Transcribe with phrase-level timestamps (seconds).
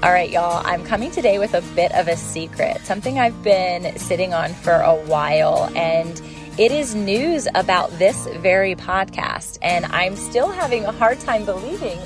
[0.00, 3.98] All right, y'all, I'm coming today with a bit of a secret, something I've been
[3.98, 6.22] sitting on for a while, and
[6.56, 9.58] it is news about this very podcast.
[9.60, 11.98] And I'm still having a hard time believing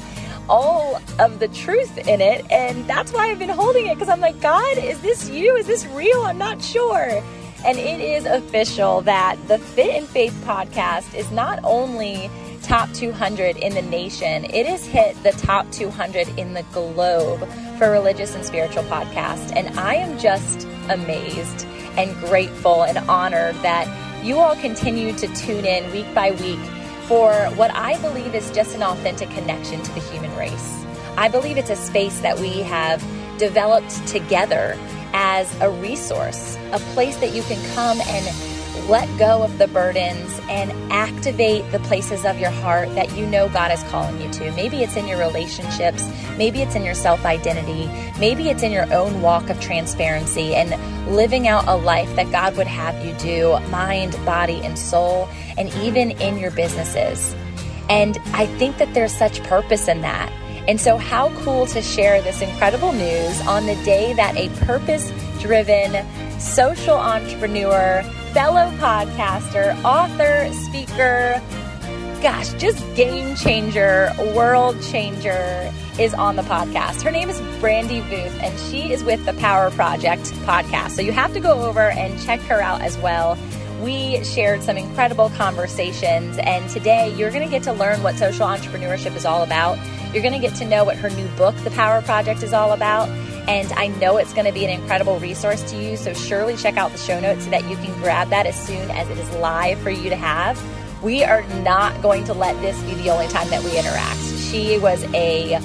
[0.48, 2.50] all of the truth in it.
[2.50, 5.54] And that's why I've been holding it because I'm like, God, is this you?
[5.56, 6.22] Is this real?
[6.22, 7.22] I'm not sure.
[7.66, 12.30] And it is official that the Fit and Faith podcast is not only
[12.73, 17.46] top 200 in the nation, it has hit the top 200 in the globe
[17.77, 19.55] for religious and spiritual podcast.
[19.55, 21.66] And I am just amazed
[21.98, 26.59] and grateful and honored that you all continue to tune in week by week
[27.02, 30.82] for what I believe is just an authentic connection to the human race.
[31.18, 33.04] I believe it's a space that we have
[33.37, 34.79] developed together
[35.12, 40.41] as a resource, a place that you can come and let go of the burdens
[40.48, 44.52] and activate the places of your heart that you know God is calling you to.
[44.52, 47.87] Maybe it's in your relationships, maybe it's in your self identity,
[48.18, 50.70] maybe it's in your own walk of transparency and
[51.15, 55.68] living out a life that God would have you do mind, body, and soul, and
[55.74, 57.35] even in your businesses.
[57.88, 60.30] And I think that there's such purpose in that.
[60.68, 65.12] And so, how cool to share this incredible news on the day that a purpose
[65.41, 66.09] driven
[66.41, 71.43] social entrepreneur fellow podcaster, author, speaker,
[72.22, 77.03] gosh, just game changer, world changer is on the podcast.
[77.03, 80.93] Her name is Brandi Voth, and she is with the Power Project podcast.
[80.93, 83.37] So you have to go over and check her out as well.
[83.83, 88.47] We shared some incredible conversations, and today you're going to get to learn what social
[88.47, 89.78] entrepreneurship is all about.
[90.15, 92.72] You're going to get to know what her new book, The Power Project, is all
[92.72, 93.10] about
[93.48, 95.97] and I know it's going to be an incredible resource to you.
[95.97, 98.91] So surely check out the show notes so that you can grab that as soon
[98.91, 100.62] as it is live for you to have.
[101.03, 104.20] We are not going to let this be the only time that we interact.
[104.50, 105.59] She was a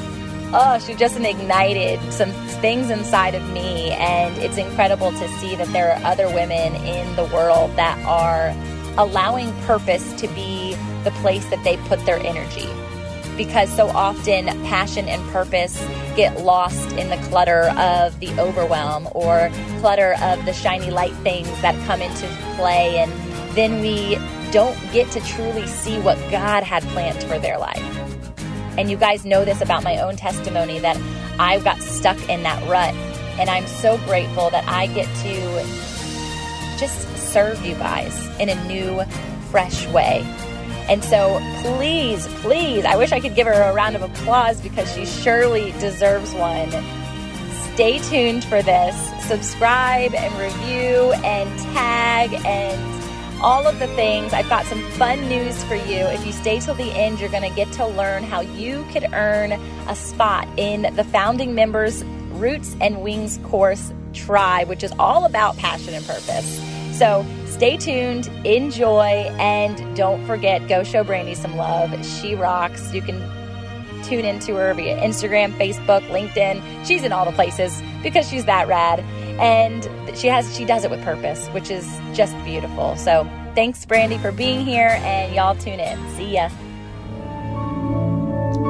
[0.53, 3.91] oh, she just ignited some things inside of me.
[3.91, 8.55] And it's incredible to see that there are other women in the world that are
[8.97, 12.67] allowing purpose to be the place that they put their energy
[13.37, 15.79] because so often passion and purpose
[16.15, 19.49] get lost in the clutter of the overwhelm or
[19.79, 22.97] clutter of the shiny light things that come into play.
[22.97, 23.11] And
[23.55, 24.15] then we
[24.51, 27.83] don't get to truly see what God had planned for their life.
[28.77, 30.97] And you guys know this about my own testimony that
[31.39, 32.93] I got stuck in that rut.
[33.39, 39.03] And I'm so grateful that I get to just serve you guys in a new,
[39.49, 40.25] fresh way.
[40.89, 44.91] And so please, please, I wish I could give her a round of applause because
[44.93, 46.71] she surely deserves one.
[47.73, 48.95] Stay tuned for this.
[49.25, 52.97] Subscribe and review and tag and
[53.41, 54.33] all of the things.
[54.33, 56.05] I've got some fun news for you.
[56.05, 59.05] If you stay till the end, you're going to get to learn how you could
[59.13, 65.25] earn a spot in the founding members Roots and Wings course tribe, which is all
[65.25, 66.61] about passion and purpose.
[66.97, 72.05] So stay tuned, enjoy, and don't forget go show Brandi some love.
[72.05, 72.93] She rocks.
[72.93, 73.19] You can
[74.03, 76.85] tune into her via Instagram, Facebook, LinkedIn.
[76.85, 78.99] She's in all the places because she's that rad.
[79.39, 79.87] And
[80.17, 82.95] she has she does it with purpose, which is just beautiful.
[82.95, 86.09] So thanks, Brandi, for being here, and y'all tune in.
[86.15, 86.49] See ya.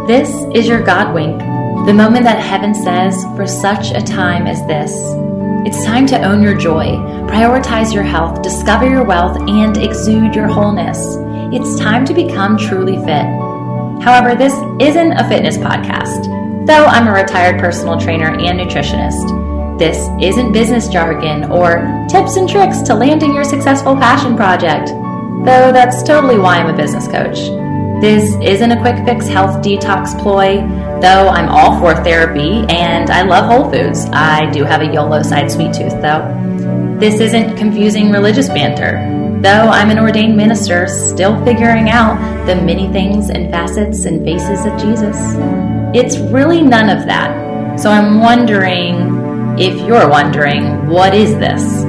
[0.07, 1.37] This is your God wink,
[1.85, 5.36] the moment that heaven says, for such a time as this.
[5.67, 6.95] It's time to own your joy,
[7.27, 11.17] prioritize your health, discover your wealth, and exude your wholeness.
[11.53, 13.25] It's time to become truly fit.
[14.01, 19.77] However, this isn't a fitness podcast, though I'm a retired personal trainer and nutritionist.
[19.77, 25.73] This isn't business jargon or tips and tricks to landing your successful passion project, though
[25.73, 27.39] that's totally why I'm a business coach.
[28.01, 30.57] This isn't a quick fix health detox ploy,
[31.01, 34.05] though I'm all for therapy and I love Whole Foods.
[34.13, 36.31] I do have a YOLO side sweet tooth, though.
[36.99, 42.87] This isn't confusing religious banter, though I'm an ordained minister still figuring out the many
[42.91, 45.17] things and facets and faces of Jesus.
[45.95, 47.79] It's really none of that.
[47.79, 51.83] So I'm wondering if you're wondering, what is this?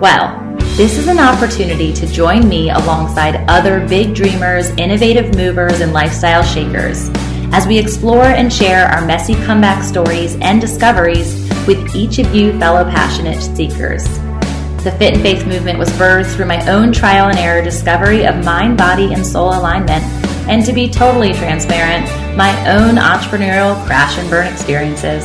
[0.00, 0.45] Well,
[0.76, 6.42] this is an opportunity to join me alongside other big dreamers, innovative movers, and lifestyle
[6.42, 7.08] shakers
[7.54, 11.34] as we explore and share our messy comeback stories and discoveries
[11.66, 14.04] with each of you fellow passionate seekers.
[14.84, 18.44] The Fit and Faith movement was birthed through my own trial and error discovery of
[18.44, 20.04] mind, body, and soul alignment,
[20.46, 22.04] and to be totally transparent,
[22.36, 25.24] my own entrepreneurial crash and burn experiences.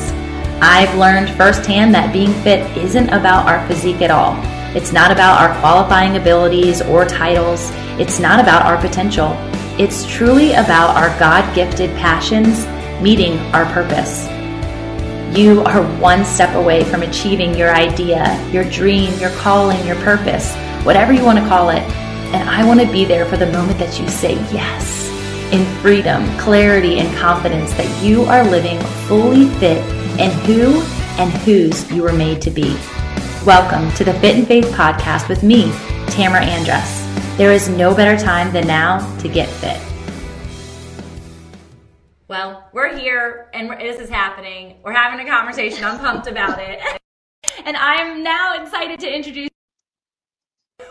[0.61, 4.41] I've learned firsthand that being fit isn't about our physique at all.
[4.75, 7.69] It's not about our qualifying abilities or titles.
[7.99, 9.35] It's not about our potential.
[9.77, 12.65] It's truly about our God gifted passions
[13.01, 14.27] meeting our purpose.
[15.37, 20.53] You are one step away from achieving your idea, your dream, your calling, your purpose,
[20.85, 21.83] whatever you want to call it.
[22.33, 25.09] And I want to be there for the moment that you say yes
[25.51, 29.77] in freedom, clarity, and confidence that you are living fully fit
[30.17, 30.81] in who
[31.17, 32.77] and whose you were made to be.
[33.45, 35.71] Welcome to the Fit and Faith podcast with me,
[36.11, 37.37] Tamara Andress.
[37.37, 39.81] There is no better time than now to get fit.
[42.27, 44.77] Well, we're here and this is happening.
[44.83, 45.83] We're having a conversation.
[45.83, 46.81] I'm pumped about it.
[47.65, 49.49] And I'm now excited to introduce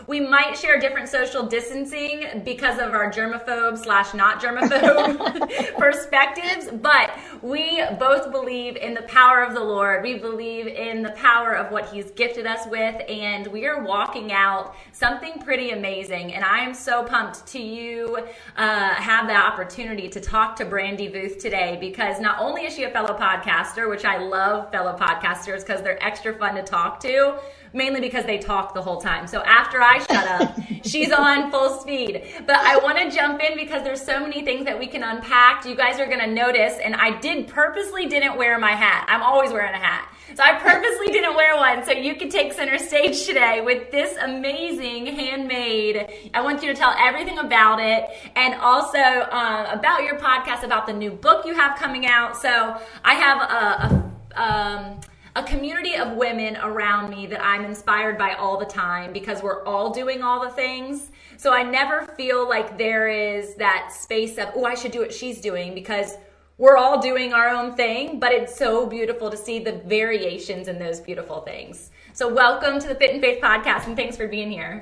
[0.07, 7.11] we might share different social distancing because of our germaphobe slash not germaphobe perspectives, but
[7.41, 10.03] we both believe in the power of the Lord.
[10.03, 14.31] We believe in the power of what He's gifted us with, and we are walking
[14.31, 16.33] out something pretty amazing.
[16.33, 18.19] And I am so pumped to you
[18.57, 22.83] uh, have the opportunity to talk to Brandi Voth today because not only is she
[22.83, 27.39] a fellow podcaster, which I love fellow podcasters because they're extra fun to talk to
[27.73, 29.27] mainly because they talk the whole time.
[29.27, 32.23] So after I shut up, she's on full speed.
[32.45, 35.65] But I want to jump in because there's so many things that we can unpack.
[35.65, 39.05] You guys are going to notice, and I did purposely didn't wear my hat.
[39.07, 40.07] I'm always wearing a hat.
[40.35, 44.15] So I purposely didn't wear one so you can take center stage today with this
[44.17, 46.07] amazing handmade.
[46.33, 50.87] I want you to tell everything about it and also um, about your podcast, about
[50.87, 52.37] the new book you have coming out.
[52.37, 55.01] So I have a, a um,
[55.35, 59.63] a community of women around me that I'm inspired by all the time because we're
[59.63, 61.11] all doing all the things.
[61.37, 65.13] So I never feel like there is that space of, oh, I should do what
[65.13, 66.17] she's doing because
[66.57, 70.77] we're all doing our own thing, but it's so beautiful to see the variations in
[70.77, 71.91] those beautiful things.
[72.11, 74.81] So welcome to the Fit and Faith podcast and thanks for being here.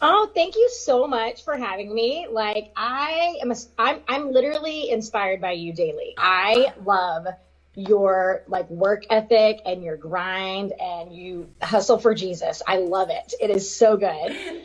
[0.00, 2.26] Oh, thank you so much for having me.
[2.28, 6.14] Like I am a, I'm I'm literally inspired by you daily.
[6.16, 7.26] I love
[7.78, 12.60] your like work ethic and your grind and you hustle for Jesus.
[12.66, 13.34] I love it.
[13.40, 14.08] It is so good.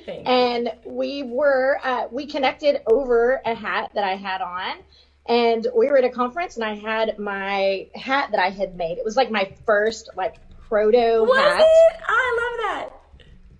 [0.25, 4.77] and we were uh, we connected over a hat that I had on
[5.27, 8.98] and we were at a conference and I had my hat that I had made.
[8.98, 10.36] It was like my first like
[10.68, 11.62] proto was hat.
[11.62, 12.01] It?
[12.07, 13.02] I love that.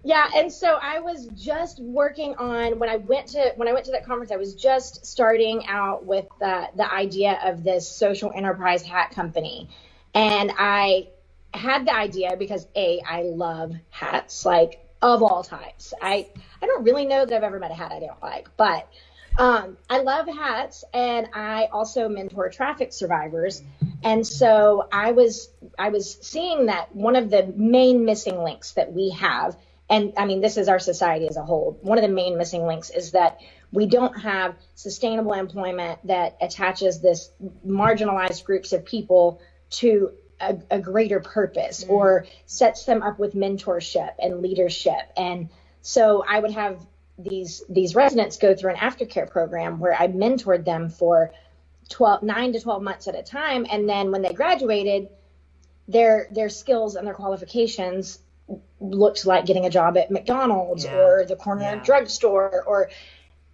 [0.06, 3.86] Yeah, and so I was just working on when I went to when I went
[3.86, 4.32] to that conference.
[4.32, 9.70] I was just starting out with the the idea of this social enterprise hat company,
[10.14, 11.08] and I
[11.54, 15.94] had the idea because a I love hats like of all types.
[16.02, 16.28] I
[16.62, 18.90] I don't really know that I've ever met a hat I don't like, but
[19.38, 23.64] um, I love hats, and I also mentor traffic survivors.
[24.04, 25.50] And so I was
[25.80, 29.56] I was seeing that one of the main missing links that we have
[29.94, 31.78] and I mean, this is our society as a whole.
[31.82, 33.40] One of the main missing links is that
[33.72, 37.30] we don't have sustainable employment that attaches this
[37.66, 39.40] marginalized groups of people
[39.82, 40.12] to
[40.42, 41.94] a, a greater purpose mm-hmm.
[41.94, 45.12] or sets them up with mentorship and leadership.
[45.16, 45.50] And
[45.84, 46.84] so I would have
[47.20, 51.32] these these residents go through an aftercare program where I mentored them for
[51.90, 55.10] 12 9 to 12 months at a time and then when they graduated
[55.88, 58.18] their their skills and their qualifications
[58.80, 60.98] looked like getting a job at McDonald's yeah.
[60.98, 61.84] or the corner yeah.
[61.84, 62.90] drugstore or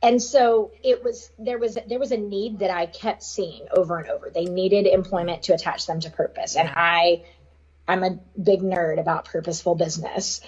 [0.01, 3.97] and so it was there was there was a need that I kept seeing over
[3.97, 4.29] and over.
[4.29, 6.55] They needed employment to attach them to purpose.
[6.55, 7.25] And I
[7.87, 10.41] I'm a big nerd about purposeful business.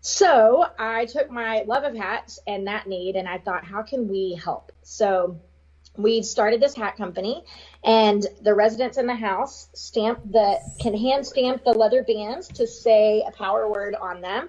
[0.00, 4.08] So I took my love of hats and that need and I thought, how can
[4.08, 4.72] we help?
[4.82, 5.40] So
[5.98, 7.44] we started this hat company
[7.84, 12.66] and the residents in the house stamp the can hand stamp the leather bands to
[12.66, 14.48] say a power word on them.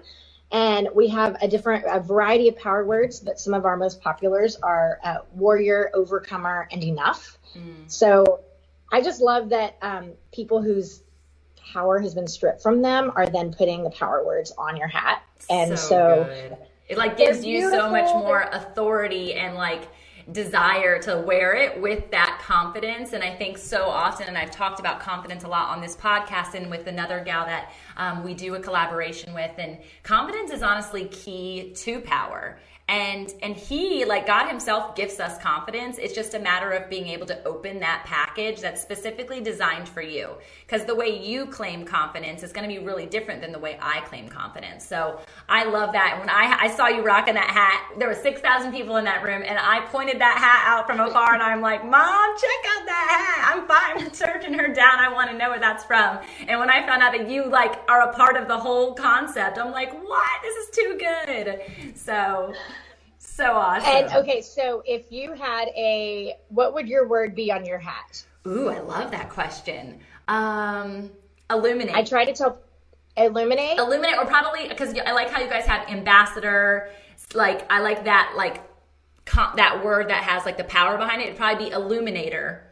[0.52, 4.00] And we have a different a variety of power words but some of our most
[4.00, 7.36] populars are uh, warrior overcomer and enough.
[7.56, 7.90] Mm.
[7.90, 8.42] so
[8.92, 11.02] i just love that um, people whose
[11.72, 15.22] power has been stripped from them are then putting the power words on your hat.
[15.48, 19.88] And so, so it like gives you so much more authority and like
[20.32, 23.12] desire to wear it with that confidence.
[23.12, 26.54] And I think so often, and I've talked about confidence a lot on this podcast
[26.54, 29.52] and with another gal that um, we do a collaboration with.
[29.58, 32.58] And confidence is honestly key to power
[32.90, 35.96] and and he like god himself gives us confidence.
[35.98, 40.02] It's just a matter of being able to open that package that's specifically designed for
[40.02, 40.30] you.
[40.66, 43.78] Because the way you claim confidence is going to be really different than the way
[43.80, 44.84] i claim confidence.
[44.84, 46.18] So i love that.
[46.18, 49.42] When i i saw you rocking that hat there were 6000 people in that room
[49.46, 53.06] and i pointed that hat out from afar and i'm like mom check out that
[53.10, 53.54] hat.
[53.54, 54.98] I'm fine I'm searching her down.
[54.98, 56.18] I want to know where that's from.
[56.48, 59.58] And when i found out that you like are a part of the whole concept
[59.58, 60.42] i'm like what?
[60.42, 61.60] This is too good.
[61.94, 62.52] So
[63.40, 63.90] so awesome.
[63.90, 68.24] And okay, so if you had a, what would your word be on your hat?
[68.46, 69.98] Ooh, I love that question.
[70.28, 71.10] Um,
[71.50, 71.94] Illuminate.
[71.94, 72.58] I try to tell
[73.16, 73.78] illuminate.
[73.78, 76.90] Illuminate, or probably because I like how you guys have ambassador.
[77.34, 78.62] Like I like that like
[79.24, 81.26] com- that word that has like the power behind it.
[81.26, 82.64] It'd probably be illuminator.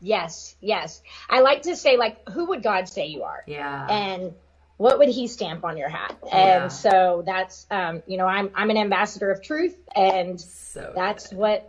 [0.00, 1.02] Yes, yes.
[1.28, 3.42] I like to say like, who would God say you are?
[3.46, 3.86] Yeah.
[3.88, 4.34] And
[4.76, 6.16] what would He stamp on your hat?
[6.32, 6.68] And Yeah.
[6.68, 11.62] so that's, um, you know, I'm I'm an ambassador of truth, and So that's what.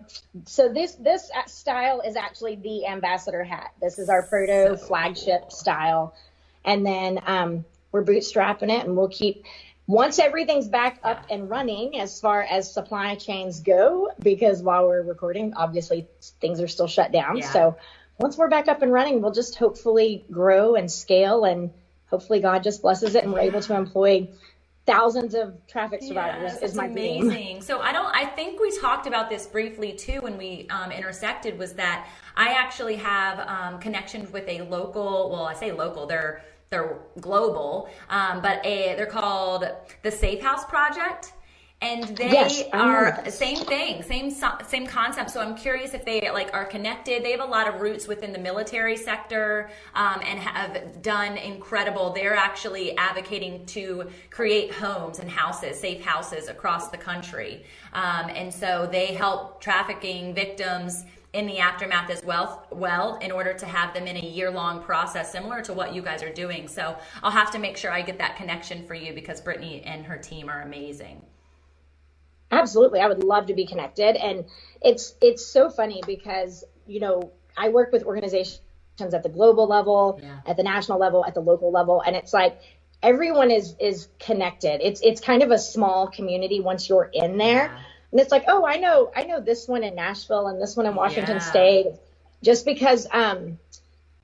[0.46, 3.72] So this this style is actually the ambassador hat.
[3.82, 5.50] This is our proto So flagship cool.
[5.52, 6.14] style,
[6.64, 9.44] and then um, we're bootstrapping it, and we'll keep.
[9.88, 15.04] Once everything's back up and running as far as supply chains go, because while we're
[15.04, 16.08] recording, obviously
[16.42, 17.38] things are still shut down.
[17.38, 17.52] Yeah.
[17.52, 17.78] So
[18.18, 21.70] once we're back up and running, we'll just hopefully grow and scale and
[22.16, 24.30] hopefully God just blesses it and we're able to employ
[24.86, 27.24] thousands of traffic survivors Yes, is my dream.
[27.24, 27.62] amazing.
[27.62, 28.06] So I don't.
[28.16, 31.60] I think we talked about this briefly too when we um, intersected.
[31.60, 32.08] Was that
[32.38, 35.30] I actually have um, connections with a local.
[35.32, 36.06] Well, I say local.
[36.06, 39.68] They're they're global, um, but a, they're called
[40.04, 41.34] the Safe House Project.
[41.82, 45.30] And they Yes, are same thing, same same concept.
[45.30, 47.24] So I'm curious if they like are connected.
[47.24, 52.12] They have a lot of roots within the military sector um, and have done incredible.
[52.14, 57.66] They're actually advocating to create homes and houses, safe houses across the country.
[57.94, 63.54] Um, and so they help trafficking victims in the aftermath as well, well, in order
[63.54, 66.70] to have them in a year long process similar to what you guys are doing.
[66.70, 70.06] So I'll have to make sure I get that connection for you because Brittany and
[70.06, 71.22] her team are amazing.
[72.56, 73.00] Absolutely.
[73.00, 74.16] I would love to be connected.
[74.16, 74.46] And
[74.82, 78.62] it's it's so funny because, you know, I work with organizations
[79.00, 80.40] at the global level, Yeah.
[80.46, 82.60] at the national level, at the local level, and it's like
[83.04, 84.82] everyone is is connected.
[84.82, 87.66] It's it's kind of a small community once you're in there.
[87.66, 87.80] Yeah.
[88.12, 90.86] And it's like, oh, I know I know this one in Nashville and this one
[90.86, 91.42] in Washington Yeah.
[91.52, 91.88] State.
[92.42, 93.60] Just because um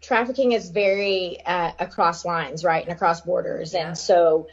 [0.02, 4.48] trafficking is very uh, across lines, right, and across borders, and so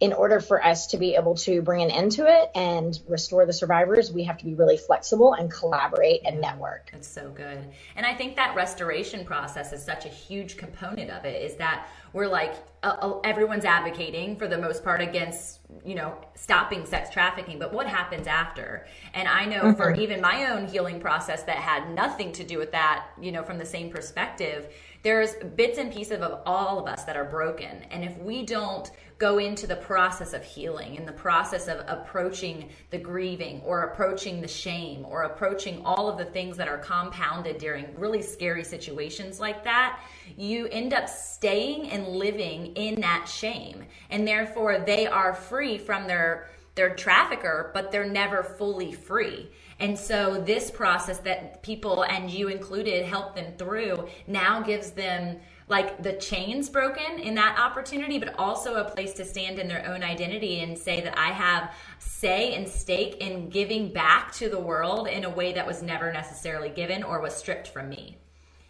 [0.00, 3.44] in order for us to be able to bring an end to it and restore
[3.44, 6.88] the survivors, we have to be really flexible and collaborate and network.
[6.90, 7.58] That's so good.
[7.96, 11.86] And I think that restoration process is such a huge component of it is that
[12.12, 17.58] we're like, uh, everyone's advocating for the most part against, you know, stopping sex trafficking,
[17.58, 18.86] but what happens after?
[19.14, 22.72] And I know for even my own healing process that had nothing to do with
[22.72, 27.04] that, you know, from the same perspective, there's bits and pieces of all of us
[27.04, 27.82] that are broken.
[27.90, 28.90] And if we don't
[29.20, 34.40] go into the process of healing, in the process of approaching the grieving or approaching
[34.40, 39.38] the shame or approaching all of the things that are compounded during really scary situations
[39.38, 40.00] like that,
[40.36, 43.84] you end up staying and living in that shame.
[44.10, 49.50] And therefore, they are free from their their trafficker, but they're never fully free.
[49.80, 55.40] And so, this process that people and you included help them through now gives them
[55.68, 59.86] like the chains broken in that opportunity, but also a place to stand in their
[59.86, 64.58] own identity and say that I have say and stake in giving back to the
[64.58, 68.18] world in a way that was never necessarily given or was stripped from me.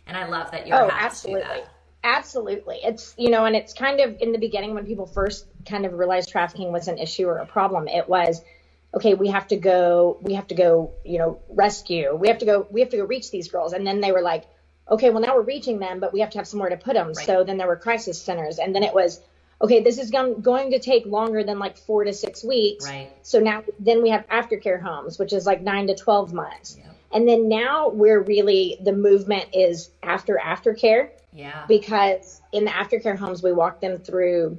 [0.07, 1.63] And I love that you're Oh, absolutely.
[2.03, 2.79] Absolutely.
[2.83, 5.93] It's, you know, and it's kind of in the beginning when people first kind of
[5.93, 8.41] realized trafficking was an issue or a problem, it was,
[8.95, 12.15] okay, we have to go, we have to go, you know, rescue.
[12.15, 13.73] We have to go, we have to go reach these girls.
[13.73, 14.45] And then they were like,
[14.91, 17.15] okay, well, now we're reaching them, but we have to have somewhere to put them.
[17.15, 18.59] So then there were crisis centers.
[18.59, 19.21] And then it was,
[19.63, 22.87] okay, this is going, going to take longer than like four to six weeks.
[22.87, 23.13] Right.
[23.23, 26.77] So now, then we have aftercare homes, which is like nine to 12 months.
[26.79, 26.97] Yep.
[27.13, 31.65] And then now we're really, the movement is after aftercare Yeah.
[31.69, 34.59] because in the aftercare homes we walk them through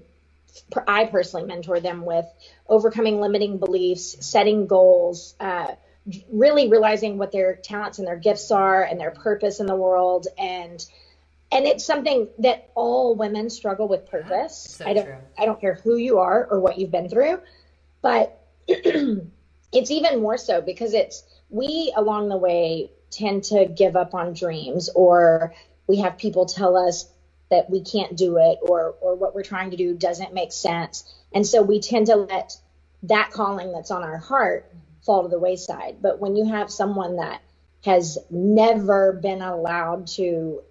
[0.87, 2.25] i personally mentor them with
[2.67, 5.67] overcoming limiting beliefs setting goals uh,
[6.31, 10.27] really realizing what their talents and their gifts are and their purpose in the world
[10.37, 10.85] and
[11.51, 15.17] and it's something that all women struggle with purpose So i don't true.
[15.37, 17.39] i don't care who you are or what you've been through
[18.01, 18.31] but
[18.67, 24.33] it's even more so because it's we along the way tend to give up on
[24.33, 25.51] dreams or
[25.91, 27.05] we have people tell us
[27.49, 31.03] that we can't do it or or what we're trying to do doesn't make sense.
[31.33, 32.53] And so we tend to let
[33.03, 34.71] that calling that's on our heart
[35.05, 35.97] fall to the wayside.
[36.01, 37.41] But when you have someone that
[37.83, 40.61] has never been allowed to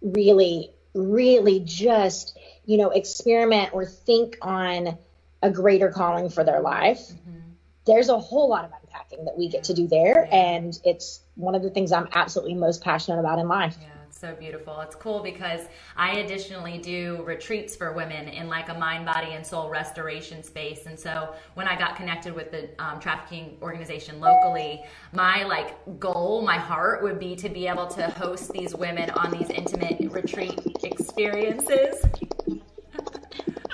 [0.00, 4.96] really really just you know experiment or think on
[5.42, 7.38] a greater calling for their life mm-hmm.
[7.86, 10.28] there's a whole lot of unpacking that we get to do there.
[10.30, 13.76] And it's one of the things i'm absolutely most passionate about in life.
[13.80, 13.88] Yeah,
[14.18, 14.80] so beautiful.
[14.80, 15.60] It's cool because
[15.96, 20.86] I additionally do retreats for women in like a mind, body, and soul restoration space.
[20.86, 24.82] And so when I got connected with the um, trafficking organization locally,
[25.12, 29.30] my like goal, my heart would be to be able to host these women on
[29.30, 32.02] these intimate retreat experiences.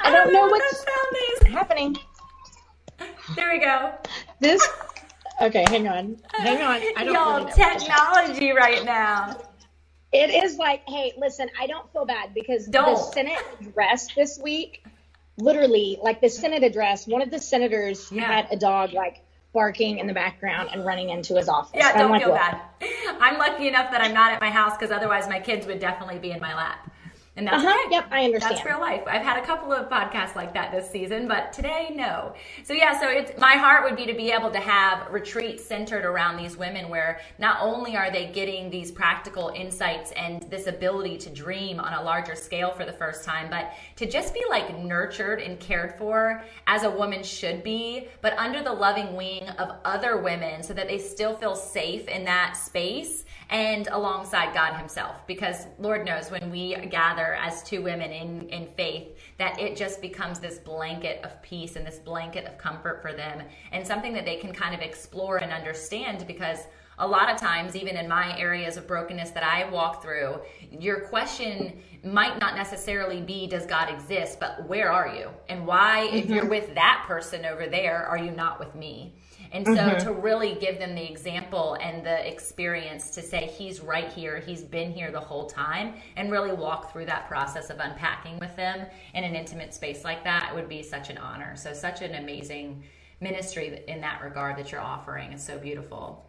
[0.02, 0.84] I don't know what's
[1.46, 1.96] happening.
[3.34, 3.94] There we go.
[4.40, 4.66] This.
[5.40, 6.18] Okay, hang on.
[6.34, 6.82] Hang on.
[6.96, 7.56] I don't Y'all, really know.
[7.56, 9.36] technology right now.
[10.14, 13.12] It is like, hey, listen, I don't feel bad because the Don't.
[13.12, 14.84] Senate address this week,
[15.38, 18.22] literally, like the Senate address, one of the senators Yeah.
[18.22, 21.72] had a dog like barking in the background and running into his office.
[21.74, 22.60] Yeah, don't like, feel "Look, bad.
[23.20, 26.18] I'm lucky enough that I'm not at my house because otherwise my kids would definitely
[26.20, 26.90] be in my lap.
[27.36, 28.56] And that's Uh-huh, yep, I understand.
[28.56, 29.02] That's real life.
[29.08, 32.34] I've had a couple of podcasts like that this season, but today, no.
[32.62, 36.04] So yeah, so it's my heart would be to be able to have retreats centered
[36.04, 41.16] around these women where not only are they getting these practical insights and this ability
[41.18, 44.78] to dream on a larger scale for the first time, but to just be like
[44.78, 49.74] nurtured and cared for as a woman should be, but under the loving wing of
[49.84, 55.26] other women so that they still feel safe in that space and alongside God Himself.
[55.26, 60.00] Because Lord knows when we gather as two women in, in faith, that it just
[60.00, 64.24] becomes this blanket of peace and this blanket of comfort for them and something that
[64.24, 66.60] they can kind of explore and understand because
[66.98, 70.38] a lot of times, even in my areas of brokenness that I walk through,
[70.70, 74.38] your question might not necessarily be, Does God exist?
[74.38, 75.30] but where are you?
[75.48, 76.50] And why, if you're mm-hmm.
[76.50, 79.14] with that person over there, are you not with me?
[79.54, 84.12] And so to really give them the example and the experience to say he's right
[84.12, 88.40] here, he's been here the whole time, and really walk through that process of unpacking
[88.40, 88.84] with them
[89.14, 91.54] in an intimate space like that would be such an honor.
[91.54, 92.82] So such an amazing
[93.20, 95.32] ministry in that regard that you're offering.
[95.32, 96.28] It's so beautiful.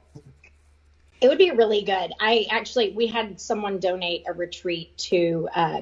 [1.20, 2.12] It would be really good.
[2.20, 5.82] I actually we had someone donate a retreat to uh,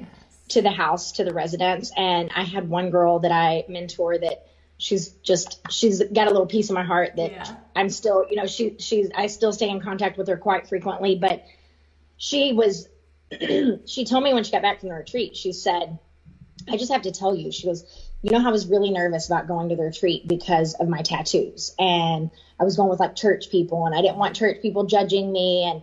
[0.50, 4.48] to the house to the residents, and I had one girl that I mentor that
[4.78, 7.56] she's just she's got a little piece of my heart that Yeah.
[7.76, 11.16] I'm still you know she she's I still stay in contact with her quite frequently,
[11.16, 11.44] but
[12.18, 12.88] she was
[13.86, 15.98] she told me when she got back from the retreat she said
[16.70, 17.84] I just have to tell you, she goes,
[18.22, 21.02] you know, how I was really nervous about going to the retreat because of my
[21.02, 24.86] tattoos, and I was going with like church people, and I didn't want church people
[24.86, 25.82] judging me, and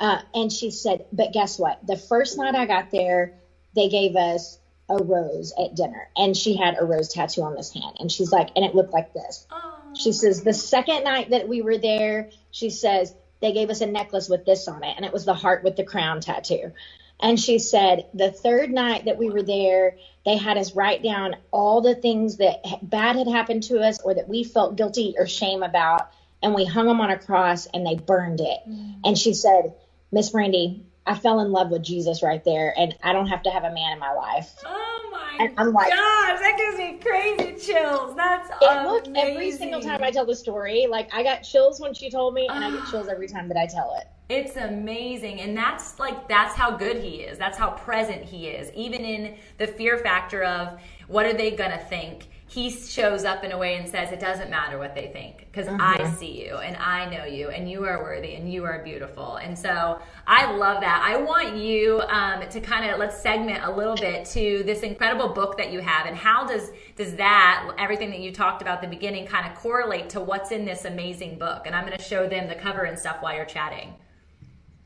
[0.00, 1.78] uh, and she said, but guess what?
[1.86, 3.34] The first night I got there,
[3.74, 7.72] they gave us a rose at dinner, and she had a rose tattoo on this
[7.72, 9.46] hand, and she's like, and it looked like this.
[9.50, 9.78] Oh.
[9.94, 13.86] She says the second night that we were there, she says they gave us a
[13.86, 16.72] necklace with this on it, and it was the heart with the crown tattoo.
[17.20, 21.36] And she said the third night that we were there, they had us write down
[21.52, 25.26] all the things that bad had happened to us or that we felt guilty or
[25.26, 26.10] shame about,
[26.42, 28.58] and we hung them on a cross and they burned it.
[28.68, 28.94] Mm.
[29.04, 29.74] And she said,
[30.10, 33.50] Miss Brandi, I fell in love with Jesus right there, and I don't have to
[33.50, 34.54] have a man in my life.
[34.64, 38.14] Oh my And I'm like- gosh, that gives me crazy chills.
[38.14, 39.16] That's amazing.
[39.16, 42.46] every single time I tell the story, like I got chills when she told me,
[42.48, 44.06] and I get chills every time that I tell it.
[44.28, 45.40] It's amazing.
[45.40, 47.36] And that's like, that's how good he is.
[47.36, 48.72] That's how present he is.
[48.72, 52.28] Even in the fear factor of what are they to think?
[52.52, 55.68] He shows up in a way and says, It doesn't matter what they think because
[55.68, 59.36] I see you and I know you and you are worthy and you are beautiful.
[59.36, 61.02] And so I love that.
[61.02, 65.30] I want you um, to kind of let's segment a little bit to this incredible
[65.30, 68.82] book that you have and how does does that everything that you talked about at
[68.82, 71.62] the beginning kind of correlate to what's in this amazing book?
[71.64, 73.94] And I'm going to show them the cover and stuff while you're chatting.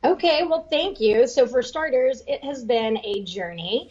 [0.05, 1.27] Okay, well, thank you.
[1.27, 3.89] So, for starters, it has been a journey.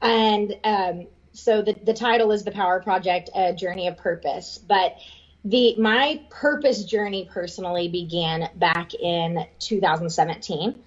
[0.00, 1.06] And um,
[1.38, 4.58] so, the, the title is The Power Project A Journey of Purpose.
[4.58, 4.96] But
[5.44, 10.82] the my purpose journey personally began back in 2017.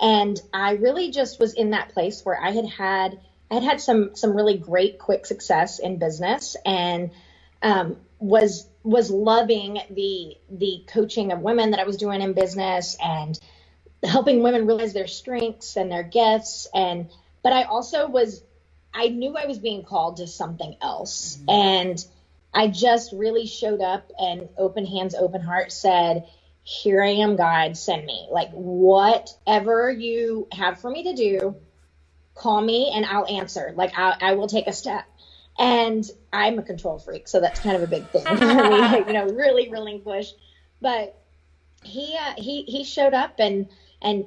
[0.00, 3.18] And I really just was in that place where I had had
[3.50, 7.10] I had had some some really great quick success in business and
[7.62, 12.96] um, was was loving the the coaching of women that I was doing in business
[13.02, 13.38] and
[14.02, 17.08] helping women realize their strengths and their gifts and
[17.42, 18.42] but I also was
[18.94, 21.38] I knew I was being called to something else.
[21.48, 22.02] And
[22.54, 26.24] I just really showed up and open hands open heart said
[26.62, 28.28] here I am God send me.
[28.30, 31.56] Like whatever you have for me to do
[32.34, 33.72] call me and I'll answer.
[33.76, 35.04] Like I, I will take a step.
[35.58, 39.12] And I'm a control freak so that's kind of a big thing for me you
[39.12, 40.32] know really relinquish
[40.80, 41.16] but
[41.84, 43.68] he uh, he he showed up and
[44.02, 44.26] and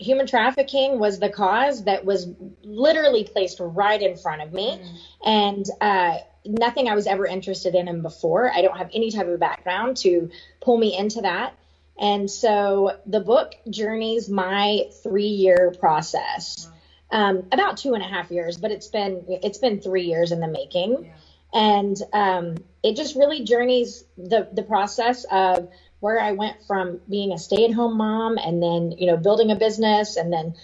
[0.00, 2.26] human trafficking was the cause that was
[2.64, 4.80] literally placed right in front of me.
[5.24, 8.50] And uh, nothing i was ever interested in him before.
[8.50, 11.54] I don't have any type of background to pull me into that.
[11.98, 16.68] And so the book journeys my three year process
[17.10, 20.40] um, about two and a half years but it's been it's been three years in
[20.40, 21.12] the making.
[21.52, 25.68] And um, it just really journeys the the process of
[26.00, 29.50] where I went from being a stay at home mom and then you know building
[29.50, 30.54] a business and then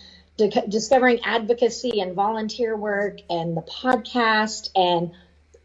[0.68, 5.12] discovering advocacy and volunteer work and the podcast and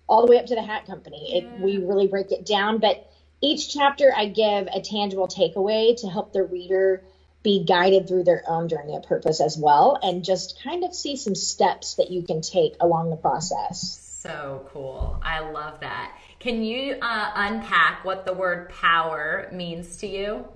[0.08, 1.38] all the way up to the hat company.
[1.38, 3.06] It, we really break it down, but
[3.42, 7.04] each chapter I give a tangible takeaway to help the reader
[7.44, 11.16] be guided through their own journey of purpose as well and just kind of see
[11.16, 13.98] some steps that you can take along the process.
[14.22, 15.20] So cool.
[15.24, 16.16] I love that.
[16.42, 20.48] Can you uh, unpack what the word power means to you?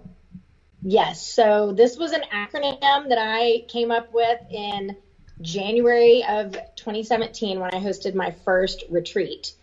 [0.82, 1.22] Yes.
[1.24, 4.98] So this was an acronym that I came up with in
[5.42, 9.54] January of 2017 when I hosted my first retreat.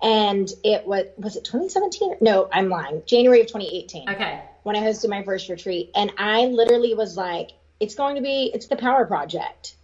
[0.00, 2.18] And it was was it 2017?
[2.20, 3.02] No, I'm lying.
[3.04, 4.08] January of 2018.
[4.08, 4.40] Okay.
[4.62, 8.52] When I hosted my first retreat and I literally was like it's going to be
[8.54, 9.74] it's the power project.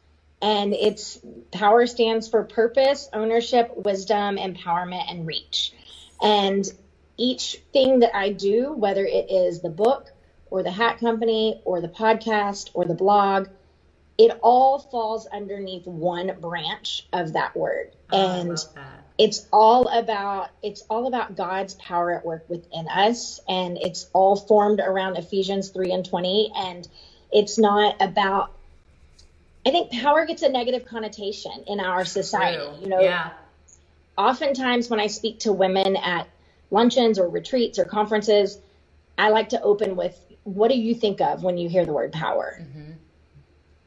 [0.40, 1.18] And it's
[1.50, 5.72] power stands for purpose, ownership, wisdom, empowerment and reach.
[6.22, 6.66] And
[7.16, 10.12] each thing that I do, whether it is the book,
[10.50, 13.48] or the hat company or the podcast or the blog,
[14.16, 17.92] it all falls underneath one branch of that word.
[18.10, 19.04] Oh, and that.
[19.18, 24.34] it's all about it's all about God's power at work within us and it's all
[24.34, 26.88] formed around Ephesians 3 and 20 and
[27.30, 28.52] it's not about
[29.66, 32.64] I think power gets a negative connotation in our society.
[32.64, 32.78] True.
[32.80, 33.32] You know, yeah.
[34.18, 36.28] Oftentimes when I speak to women at
[36.70, 38.58] luncheons or retreats or conferences,
[39.16, 42.12] I like to open with what do you think of when you hear the word
[42.12, 42.58] power?
[42.60, 42.92] Mm-hmm.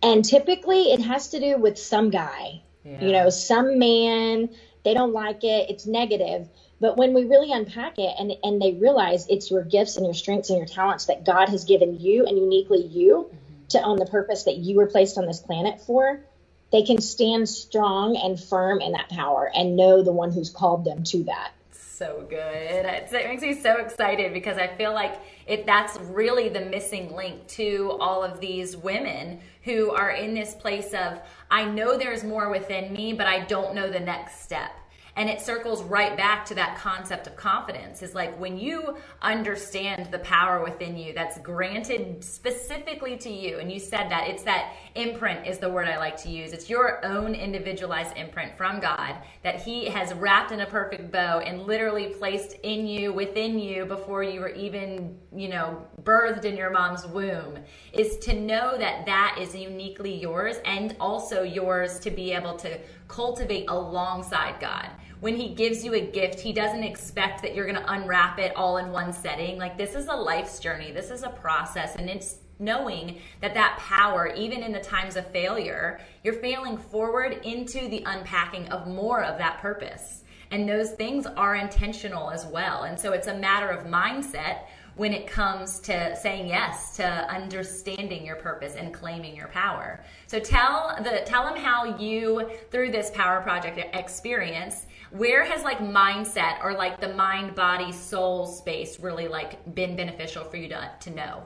[0.04, 3.04] And typically it has to do with some guy, Yeah.
[3.06, 4.50] you know, some man,
[4.84, 6.48] they don't like it, it's negative.
[6.80, 10.16] But when we really unpack it and, and they realize it's your gifts and your
[10.16, 13.30] strengths and your talents that God has given you and uniquely you
[13.70, 16.22] to own the purpose that you were placed on this planet for,
[16.72, 20.86] they can stand strong and firm in that power and know the one who's called
[20.86, 21.52] them to that.
[21.72, 22.40] so good.
[22.40, 27.46] It makes me so excited because I feel like it that's really the missing link
[27.50, 32.50] to all of these women who are in this place of I know there's more
[32.50, 34.72] within me, but I don't know the next step.
[35.16, 38.02] And it circles right back to that concept of confidence.
[38.02, 43.72] Is like when you understand the power within you that's granted specifically to you, and
[43.72, 46.54] you said that it's that imprint is the word I like to use.
[46.54, 51.40] It's your own individualized imprint from God that He has wrapped in a perfect bow
[51.40, 56.56] and literally placed in you, within you, before you were even, you know, birthed in
[56.56, 57.58] your mom's womb.
[57.94, 62.80] Is to know that that is uniquely yours and also yours to be able to
[63.12, 64.90] cultivate alongside God
[65.22, 68.54] when he gives you a gift, he doesn't expect that you're going to unwrap it
[68.56, 69.58] all in one setting.
[69.58, 70.92] Like this is a life's journey.
[70.92, 75.28] This is a process and it's knowing that that power even in the times of
[75.28, 80.24] failure, you're failing forward into the unpacking of more of that purpose.
[80.50, 82.84] And those things are intentional as well.
[82.84, 88.26] And so it's a matter of mindset when it comes to saying yes to understanding
[88.26, 90.04] your purpose and claiming your power.
[90.28, 95.80] So tell the tell them how you through this power project experience where has like
[95.80, 100.92] mindset or like the mind body soul space really like been beneficial for you to
[101.02, 101.46] to know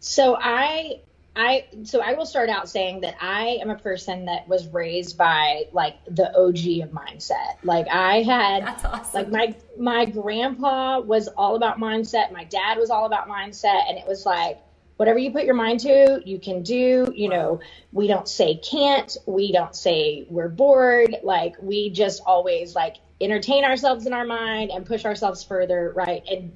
[0.00, 1.00] so i
[1.36, 5.16] i so i will start out saying that i am a person that was raised
[5.16, 10.98] by like the og of mindset like i had that's awesome like my my grandpa
[10.98, 14.58] was all about mindset my dad was all about mindset and it was like
[15.00, 17.10] whatever you put your mind to, you can do.
[17.16, 21.16] You know, we don't say can't, we don't say we're bored.
[21.22, 26.22] Like we just always like entertain ourselves in our mind and push ourselves further, right?
[26.30, 26.54] And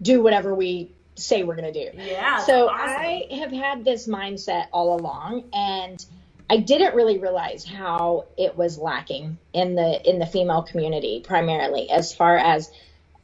[0.00, 1.98] do whatever we say we're going to do.
[1.98, 2.38] Yeah.
[2.38, 2.88] So awesome.
[2.88, 6.04] I have had this mindset all along and
[6.48, 11.90] I didn't really realize how it was lacking in the in the female community primarily
[11.90, 12.70] as far as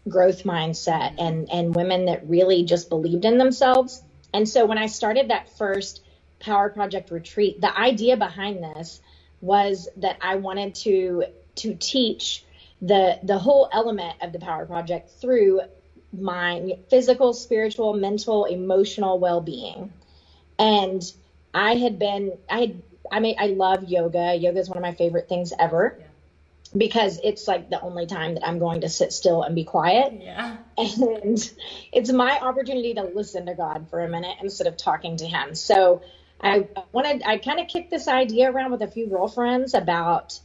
[0.09, 1.21] growth mindset mm-hmm.
[1.21, 5.57] and and women that really just believed in themselves and so when I started that
[5.57, 6.03] first
[6.41, 9.01] Power Project retreat, the idea behind this
[9.41, 11.25] was that I wanted to
[11.57, 12.45] to teach
[12.81, 15.63] the the whole element of the Power Project through
[16.13, 19.93] my physical, spiritual, mental, emotional well-being.
[20.59, 21.03] And
[21.55, 24.35] I had been I had I mean I love yoga.
[24.35, 25.97] Yoga is one of my favorite things ever.
[25.99, 26.05] Yeah.
[26.77, 30.21] Because it's like the only time that I'm going to sit still and be quiet.
[30.21, 30.59] Yeah.
[30.77, 31.51] And
[31.93, 35.55] it's my opportunity to listen to God for a minute instead of talking to Him.
[35.55, 36.03] So
[36.41, 40.39] I wanted, I kind of kicked this idea around with a few girlfriends about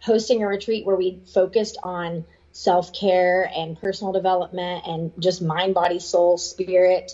[0.00, 2.24] hosting a retreat where we focused on
[2.58, 7.12] self care and personal development and just mind, body, soul, spirit.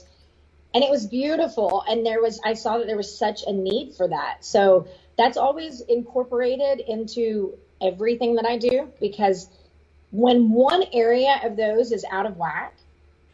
[0.72, 1.84] And it was beautiful.
[1.86, 4.42] And there was, I saw that there was such a need for that.
[4.42, 9.50] So that's always incorporated into everything that I do because
[10.12, 12.74] when one area of those is out of whack,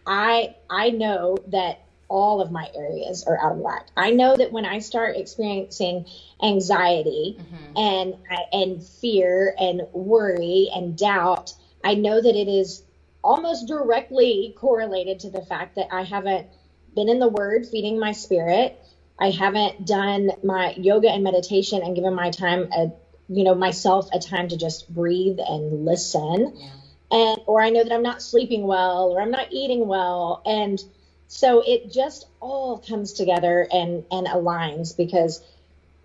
[0.04, 3.86] I I know that all of my areas are out of whack.
[3.96, 6.06] I know that when I start experiencing
[6.42, 7.76] anxiety mm-hmm.
[7.76, 8.14] and
[8.52, 12.82] and fear and worry and doubt, I know that it is
[13.22, 16.48] almost directly correlated to the fact that I haven't
[16.94, 18.78] been in the word feeding my spirit.
[19.18, 22.92] I haven't done my yoga and meditation and given my time a
[23.28, 26.54] you know myself a time to just breathe and listen.
[26.56, 26.68] Yeah.
[27.12, 30.82] And or I know that I'm not sleeping well or I'm not eating well and
[31.28, 35.40] so it just all comes together and and aligns because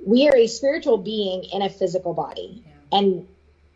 [0.06, 3.00] we are a spiritual being in a physical body yeah.
[3.00, 3.28] and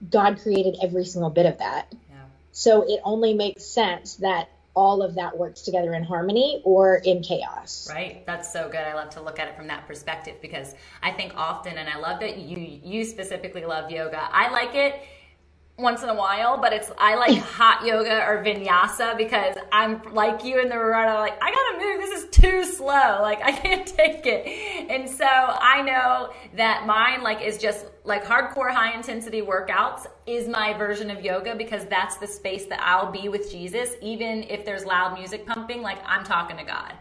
[0.09, 1.93] God created every single bit of that.
[2.09, 2.15] Yeah.
[2.51, 7.21] So it only makes sense that all of that works together in harmony or in
[7.21, 7.87] chaos.
[7.89, 8.25] Right.
[8.25, 8.79] That's so good.
[8.79, 11.97] I love to look at it from that perspective because I think often and I
[11.97, 14.29] love that you you specifically love yoga.
[14.31, 15.01] I like it
[15.79, 20.43] once in a while, but it's I like hot yoga or vinyasa because I'm like
[20.43, 21.07] you in the run.
[21.07, 22.01] I'm like I gotta move.
[22.01, 23.19] This is too slow.
[23.21, 24.89] Like I can't take it.
[24.89, 30.47] And so I know that mine like is just like hardcore high intensity workouts is
[30.47, 34.65] my version of yoga because that's the space that I'll be with Jesus, even if
[34.65, 35.81] there's loud music pumping.
[35.81, 36.93] Like I'm talking to God.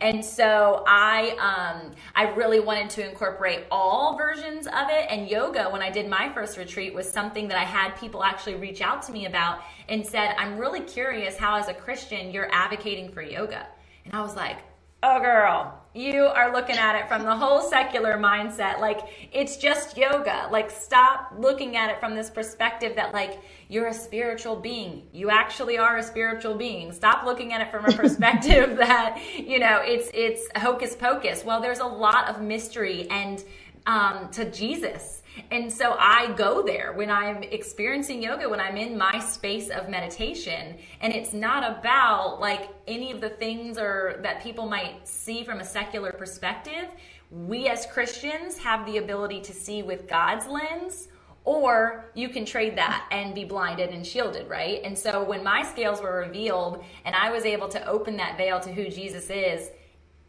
[0.00, 5.06] And so I um, I really wanted to incorporate all versions of it.
[5.08, 8.56] And yoga, when I did my first retreat, was something that I had people actually
[8.56, 12.52] reach out to me about and said, I'm really curious how, as a Christian, you're
[12.52, 13.66] advocating for yoga.
[14.04, 14.58] And I was like,
[15.02, 18.80] oh, girl, you are looking at it from the whole secular mindset.
[18.80, 19.00] Like,
[19.32, 20.48] it's just yoga.
[20.50, 25.08] Like, stop looking at it from this perspective that, like, you're a spiritual being.
[25.12, 26.92] You actually are a spiritual being.
[26.92, 31.44] Stop looking at it from a perspective that, you know, it's, it's hocus pocus.
[31.44, 33.42] Well, there's a lot of mystery and,
[33.86, 35.16] um, to Jesus
[35.50, 39.88] and so I go there when I'm experiencing yoga, when I'm in my space of
[39.88, 40.76] meditation.
[41.00, 45.60] And it's not about like any of the things or that people might see from
[45.60, 46.88] a secular perspective.
[47.30, 51.08] We as Christians have the ability to see with God's lens
[51.46, 54.80] or you can trade that and be blinded and shielded, right?
[54.84, 58.60] And so when my scales were revealed and I was able to open that veil
[58.60, 59.70] to who Jesus is,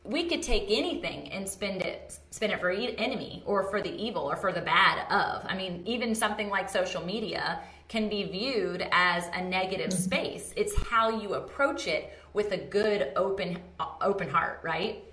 [0.03, 4.21] we could take anything and spend it spend it for enemy or for the evil
[4.21, 8.87] or for the bad of i mean even something like social media can be viewed
[8.93, 10.01] as a negative mm-hmm.
[10.01, 13.59] space it's how you approach it with a good open
[13.99, 15.03] open heart right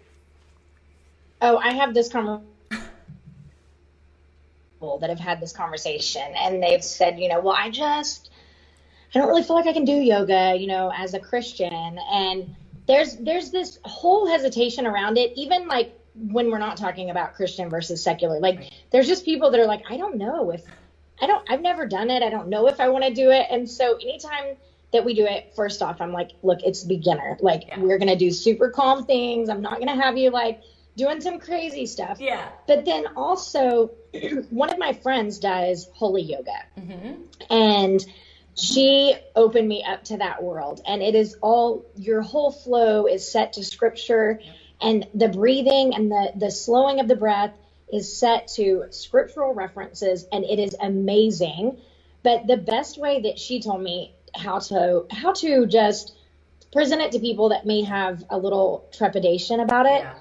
[1.42, 2.53] oh i have this conversation
[5.00, 8.30] that have had this conversation and they've said you know well i just
[9.14, 11.98] i don't really feel like i can do yoga you know as a christian.
[12.12, 12.54] And
[12.86, 17.68] there's there's this whole hesitation around it even like when we're not talking about christian
[17.68, 18.38] versus secular.
[18.38, 20.62] Like there's just people that are like i don't know if
[21.20, 22.22] i don't i've never done it.
[22.22, 23.46] I don't know if i want to do it.
[23.50, 24.56] And so anytime
[24.92, 27.36] that we do it first off i'm like look it's beginner.
[27.40, 27.80] Like yeah.
[27.80, 29.48] we're gonna do super calm things.
[29.48, 30.60] I'm not gonna have you like
[30.96, 32.20] doing some crazy stuff.
[32.20, 32.48] Yeah.
[32.66, 33.92] But then also
[34.50, 36.52] one of my friends does holy yoga.
[36.78, 37.22] Mm-hmm.
[37.50, 38.04] and
[38.56, 40.80] she opened me up to that world.
[40.86, 44.40] And it is all your whole flow is set to scripture.
[44.80, 47.52] And the breathing and the the slowing of the breath
[47.92, 50.26] is set to scriptural references.
[50.30, 51.78] And it is amazing.
[52.22, 56.14] But the best way that she told me how to how to just
[56.72, 60.14] present it to people that may have a little trepidation about it yeah.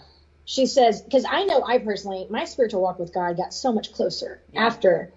[0.46, 3.94] She says because i know i personally my spiritual walk with god got so much
[3.94, 4.66] closer yeah.
[4.66, 5.12] after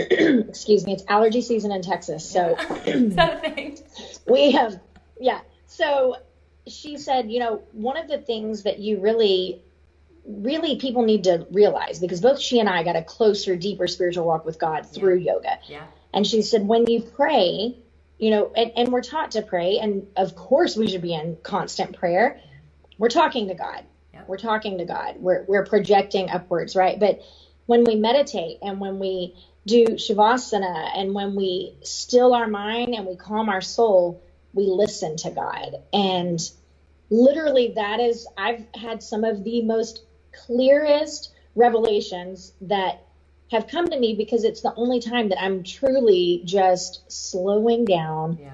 [0.10, 2.28] excuse me, it's allergy season in Texas.
[2.28, 3.78] So is that a thing?
[4.26, 4.80] we have,
[5.18, 5.40] yeah.
[5.66, 6.16] So
[6.66, 9.62] she said, you know, one of the things that you really,
[10.24, 14.24] really people need to realize because both she and I got a closer, deeper spiritual
[14.24, 15.58] walk with God through yoga.
[15.66, 15.84] Yeah.
[16.14, 17.76] And she said, when you pray,
[18.18, 21.36] you know, and, and we're taught to pray, and of course we should be in
[21.42, 22.40] constant prayer.
[22.96, 23.84] We're talking to God.
[24.28, 25.16] We're talking to God.
[25.18, 26.98] We're we're projecting upwards, right?
[26.98, 27.22] But
[27.66, 29.34] when we meditate and when we
[29.66, 34.22] do shavasana and when we still our mind and we calm our soul,
[34.54, 35.76] we listen to God.
[35.92, 36.40] And
[37.10, 43.06] literally, that is, I've had some of the most clearest revelations that
[43.50, 48.38] have come to me because it's the only time that I'm truly just slowing down,
[48.40, 48.52] yeah.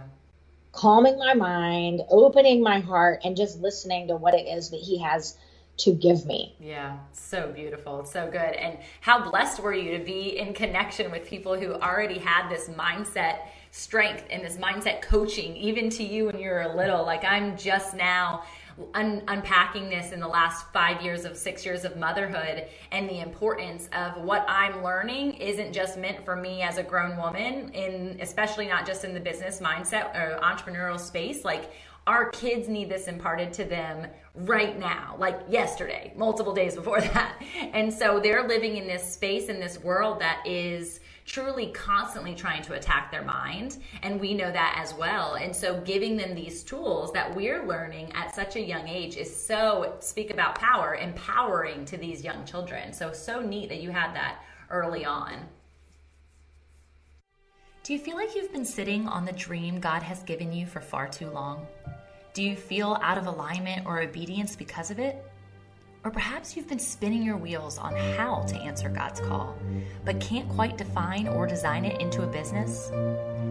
[0.72, 4.98] calming my mind, opening my heart, and just listening to what it is that He
[5.02, 5.36] has
[5.78, 6.54] to give me.
[6.58, 8.04] Yeah, so beautiful.
[8.04, 8.54] So good.
[8.54, 12.68] And how blessed were you to be in connection with people who already had this
[12.68, 17.04] mindset strength and this mindset coaching, even to you when you were a little?
[17.04, 18.44] Like, I'm just now.
[18.92, 23.20] Un- unpacking this in the last five years of six years of motherhood and the
[23.20, 28.18] importance of what I'm learning isn't just meant for me as a grown woman in
[28.20, 31.72] especially not just in the business mindset or entrepreneurial space like
[32.06, 37.42] our kids need this imparted to them right now, like yesterday, multiple days before that.
[37.72, 42.62] And so they're living in this space, in this world that is truly constantly trying
[42.62, 43.78] to attack their mind.
[44.02, 45.34] And we know that as well.
[45.34, 49.34] And so giving them these tools that we're learning at such a young age is
[49.34, 52.92] so, speak about power, empowering to these young children.
[52.92, 55.48] So, so neat that you had that early on.
[57.86, 60.80] Do you feel like you've been sitting on the dream God has given you for
[60.80, 61.64] far too long?
[62.34, 65.24] Do you feel out of alignment or obedience because of it?
[66.02, 69.56] Or perhaps you've been spinning your wheels on how to answer God's call,
[70.04, 72.90] but can't quite define or design it into a business?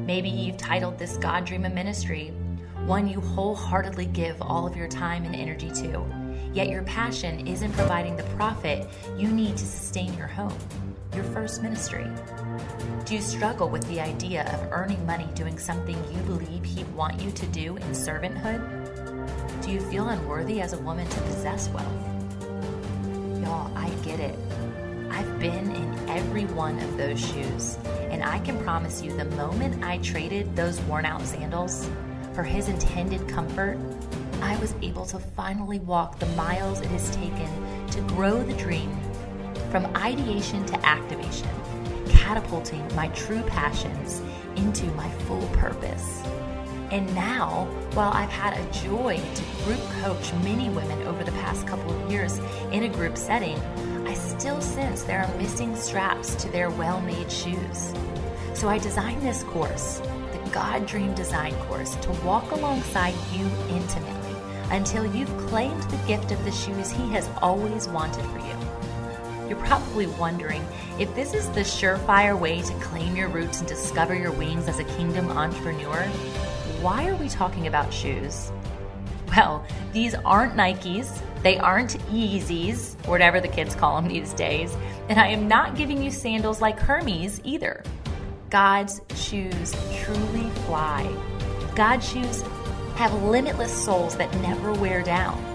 [0.05, 2.33] Maybe you've titled this God Dream a ministry,
[2.85, 6.05] one you wholeheartedly give all of your time and energy to,
[6.53, 8.85] yet your passion isn't providing the profit
[9.17, 10.59] you need to sustain your home,
[11.15, 12.05] your first ministry.
[13.05, 17.21] Do you struggle with the idea of earning money doing something you believe He'd want
[17.21, 18.61] you to do in servanthood?
[19.63, 21.87] Do you feel unworthy as a woman to possess wealth?
[23.41, 24.37] Y'all, I get it.
[25.09, 27.77] I've been in every one of those shoes,
[28.11, 31.89] and I can promise you the moment I traded those worn out sandals
[32.33, 33.77] for His intended comfort,
[34.41, 38.91] I was able to finally walk the miles it has taken to grow the dream
[39.71, 41.49] from ideation to activation
[42.25, 44.21] catapulting my true passions
[44.55, 46.23] into my full purpose.
[46.89, 51.67] And now, while I've had a joy to group coach many women over the past
[51.67, 52.39] couple of years
[52.71, 53.59] in a group setting,
[54.07, 57.93] I still sense there are missing straps to their well made shoes.
[58.55, 59.99] So I designed this course,
[60.31, 64.35] the God Dream Design course, to walk alongside you intimately
[64.71, 68.64] until you've claimed the gift of the shoes He has always wanted for you.
[69.47, 70.65] You're probably wondering
[70.99, 74.79] if this is the surefire way to claim your roots and discover your wings as
[74.79, 76.03] a kingdom entrepreneur.
[76.81, 78.51] Why are we talking about shoes?
[79.35, 84.75] Well, these aren't Nikes, they aren't Yeezys, whatever the kids call them these days,
[85.09, 87.83] and I am not giving you sandals like Hermes either.
[88.49, 91.11] God's shoes truly fly.
[91.75, 92.41] God's shoes
[92.95, 95.54] have limitless soles that never wear down.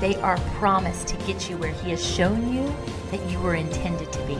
[0.00, 2.74] They are promised to get you where He has shown you
[3.10, 4.38] that you were intended to be.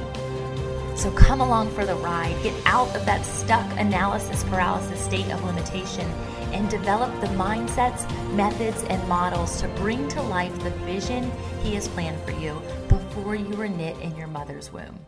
[0.96, 2.37] So come along for the ride.
[2.42, 6.07] Get out of that stuck analysis paralysis state of limitation
[6.53, 11.31] and develop the mindsets, methods, and models to bring to life the vision
[11.62, 14.99] He has planned for you before you were knit in your mother's womb.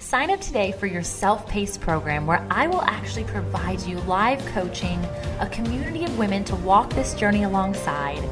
[0.00, 4.44] Sign up today for your self paced program where I will actually provide you live
[4.46, 5.04] coaching,
[5.40, 8.22] a community of women to walk this journey alongside,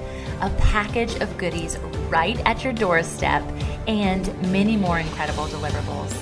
[0.40, 3.42] a package of goodies right at your doorstep,
[3.86, 6.14] and many more incredible deliverables.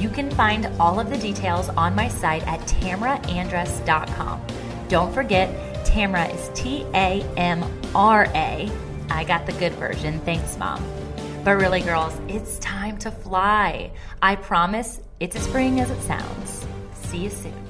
[0.00, 4.42] You can find all of the details on my site at tamraandress.com.
[4.88, 5.48] Don't forget,
[5.86, 8.70] Tamra is T A M R A.
[9.10, 10.18] I got the good version.
[10.20, 10.84] Thanks, Mom.
[11.44, 13.92] But really, girls, it's time to fly.
[14.20, 16.66] I promise it's as spring as it sounds.
[16.94, 17.61] See you soon.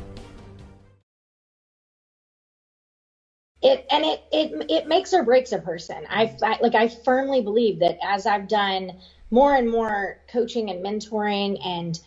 [3.62, 6.06] It and it it it makes or breaks a person.
[6.10, 8.92] I, I like I firmly believe that as I've done
[9.30, 11.98] more and more coaching and mentoring and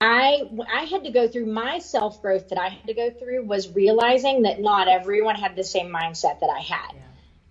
[0.00, 3.44] I I had to go through my self growth that I had to go through
[3.46, 6.92] was realizing that not everyone had the same mindset that I had.
[6.94, 7.02] Yeah.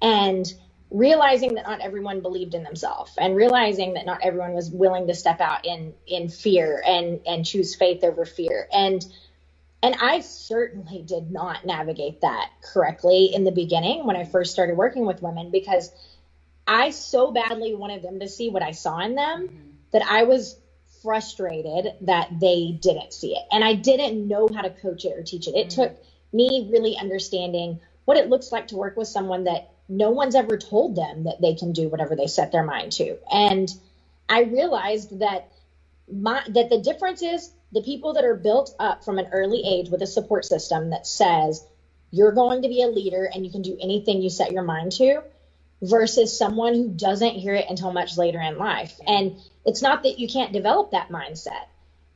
[0.01, 0.53] And
[0.91, 5.15] realizing that not everyone believed in themselves and realizing that not everyone was willing to
[5.15, 9.05] step out in in fear and and choose faith over fear and
[9.83, 14.77] and I certainly did not navigate that correctly in the beginning when I first started
[14.77, 15.91] working with women because
[16.65, 19.69] I so badly wanted them to see what I saw in them mm-hmm.
[19.91, 20.57] that I was
[21.01, 23.43] frustrated that they didn't see it.
[23.51, 25.55] And I didn't know how to coach it or teach it.
[25.55, 25.81] It mm-hmm.
[25.81, 30.35] took me really understanding what it looks like to work with someone that no one's
[30.35, 33.17] ever told them that they can do whatever they set their mind to.
[33.29, 33.69] And
[34.29, 35.51] I realized that
[36.09, 39.89] my that the difference is the people that are built up from an early age
[39.89, 41.65] with a support system that says
[42.11, 44.91] you're going to be a leader and you can do anything you set your mind
[44.93, 45.21] to
[45.81, 48.93] versus someone who doesn't hear it until much later in life.
[49.05, 49.35] And
[49.65, 51.65] it's not that you can't develop that mindset,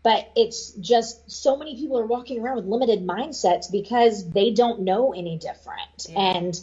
[0.04, 4.82] but it's just so many people are walking around with limited mindsets because they don't
[4.82, 6.08] know any different.
[6.08, 6.20] Yeah.
[6.20, 6.62] And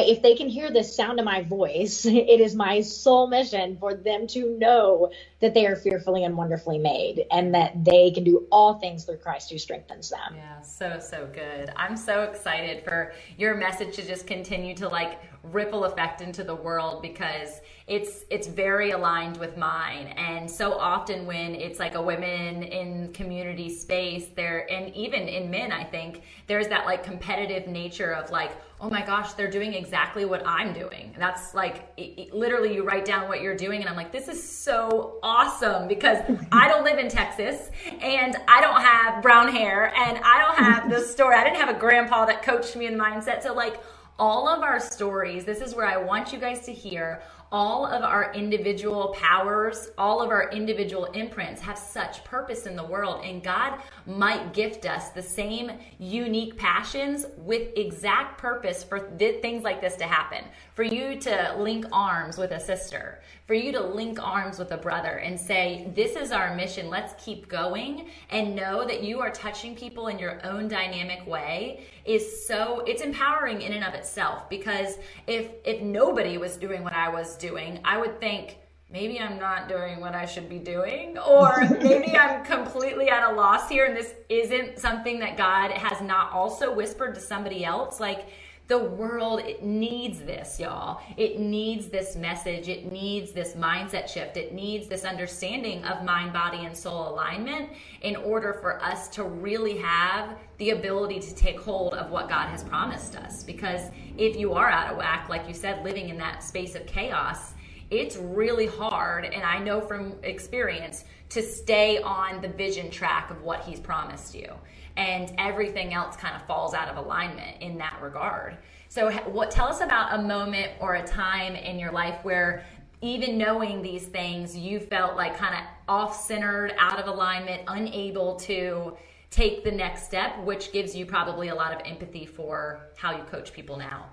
[0.00, 3.94] if they can hear the sound of my voice, it is my sole mission for
[3.94, 8.46] them to know that they are fearfully and wonderfully made and that they can do
[8.50, 10.34] all things through Christ who strengthens them.
[10.36, 11.70] Yeah, so, so good.
[11.76, 16.54] I'm so excited for your message to just continue to like ripple effect into the
[16.54, 22.00] world because it's it's very aligned with mine and so often when it's like a
[22.00, 27.68] women in community space there and even in men i think there's that like competitive
[27.68, 28.52] nature of like
[28.84, 31.14] oh my gosh they're doing exactly what i'm doing.
[31.18, 34.28] That's like it, it, literally you write down what you're doing and i'm like this
[34.28, 36.18] is so awesome because
[36.52, 37.70] i don't live in texas
[38.00, 41.34] and i don't have brown hair and i don't have the story.
[41.34, 43.42] I didn't have a grandpa that coached me in mindset.
[43.42, 43.80] So like
[44.18, 47.22] all of our stories, this is where I want you guys to hear
[47.54, 52.82] all of our individual powers, all of our individual imprints have such purpose in the
[52.82, 53.24] world.
[53.24, 59.62] And God might gift us the same unique passions with exact purpose for th- things
[59.62, 60.44] like this to happen.
[60.74, 64.76] For you to link arms with a sister, for you to link arms with a
[64.76, 69.30] brother and say, This is our mission, let's keep going, and know that you are
[69.30, 74.48] touching people in your own dynamic way is so it's empowering in and of itself
[74.50, 78.58] because if if nobody was doing what I was doing, I would think
[78.90, 83.34] maybe I'm not doing what I should be doing, or maybe I'm completely at a
[83.34, 87.98] loss here and this isn't something that God has not also whispered to somebody else.
[87.98, 88.28] Like,
[88.66, 91.02] the world it needs this y'all.
[91.18, 92.68] It needs this message.
[92.68, 94.38] It needs this mindset shift.
[94.38, 99.24] It needs this understanding of mind body and soul alignment in order for us to
[99.24, 103.42] really have the ability to take hold of what god has promised us.
[103.42, 106.86] Because if you are out of whack like you said living in that space of
[106.86, 107.52] chaos
[107.90, 113.42] it's really hard and i know from experience to stay on the vision track of
[113.42, 114.50] what he's promised you
[114.96, 118.56] and everything else kind of falls out of alignment in that regard.
[118.88, 122.64] So, what tell us about a moment or a time in your life where
[123.00, 128.36] even knowing these things, you felt like kind of off centered, out of alignment, unable
[128.36, 128.96] to
[129.30, 133.22] take the next step, which gives you probably a lot of empathy for how you
[133.24, 134.06] coach people now.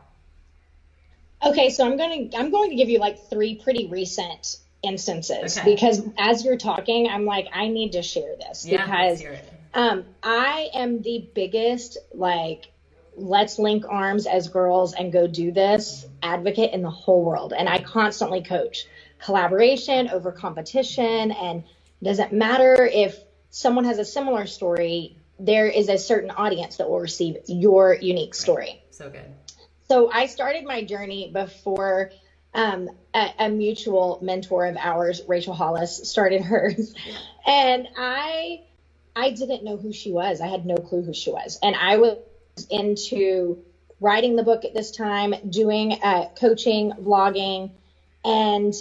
[1.44, 5.58] Okay, so I'm going to I'm going to give you like three pretty recent instances
[5.58, 5.74] okay.
[5.74, 9.24] because as you're talking, I'm like I need to share this yeah, because
[9.74, 12.72] um, I am the biggest like
[13.16, 17.54] let's link arms as girls and go do this advocate in the whole world.
[17.56, 18.86] And I constantly coach
[19.20, 21.32] collaboration over competition.
[21.32, 21.64] And
[22.02, 23.20] doesn't matter if
[23.50, 28.34] someone has a similar story, there is a certain audience that will receive your unique
[28.34, 28.82] story.
[28.92, 29.26] So good.
[29.88, 32.12] So I started my journey before
[32.54, 36.94] um, a, a, mutual mentor of ours, Rachel Hollis, started hers.
[37.46, 38.62] And I
[39.16, 40.42] I didn't know who she was.
[40.42, 41.60] I had no clue who she was.
[41.62, 42.18] And I was
[42.70, 43.64] into
[44.00, 47.72] writing the book at this time, doing uh, coaching, vlogging,
[48.24, 48.74] and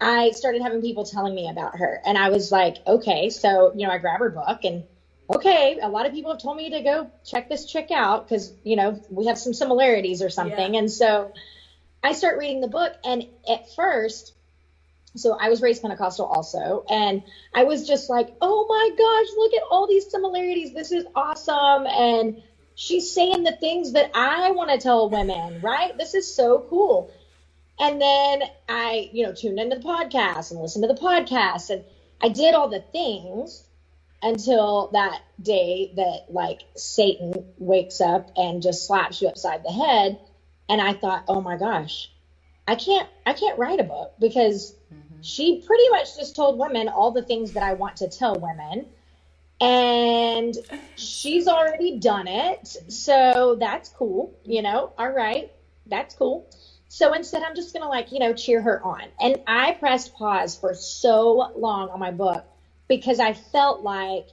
[0.00, 2.00] I started having people telling me about her.
[2.04, 4.84] And I was like, okay, so, you know, I grab her book and
[5.30, 8.52] okay, a lot of people have told me to go check this chick out because,
[8.64, 10.74] you know, we have some similarities or something.
[10.74, 10.80] Yeah.
[10.80, 11.32] And so
[12.02, 12.94] I start reading the book.
[13.04, 14.32] And at first,
[15.14, 17.22] so I was raised Pentecostal also, and
[17.54, 20.74] I was just like, oh my gosh, look at all these similarities.
[20.74, 21.86] This is awesome.
[21.86, 22.42] And
[22.74, 25.96] she's saying the things that I want to tell women, right?
[25.96, 27.10] This is so cool.
[27.80, 31.84] And then I, you know, tuned into the podcast and listened to the podcast, and
[32.20, 33.64] I did all the things
[34.22, 40.18] until that day that like Satan wakes up and just slaps you upside the head.
[40.68, 42.10] And I thought, oh my gosh,
[42.68, 45.22] I can't, I can't write a book because mm-hmm.
[45.22, 48.86] she pretty much just told women all the things that I want to tell women.
[49.58, 50.54] And
[50.94, 52.76] she's already done it.
[52.88, 54.38] So that's cool.
[54.44, 55.50] You know, all right,
[55.86, 56.46] that's cool.
[56.88, 59.04] So instead, I'm just going to like, you know, cheer her on.
[59.18, 62.44] And I pressed pause for so long on my book
[62.86, 64.28] because I felt like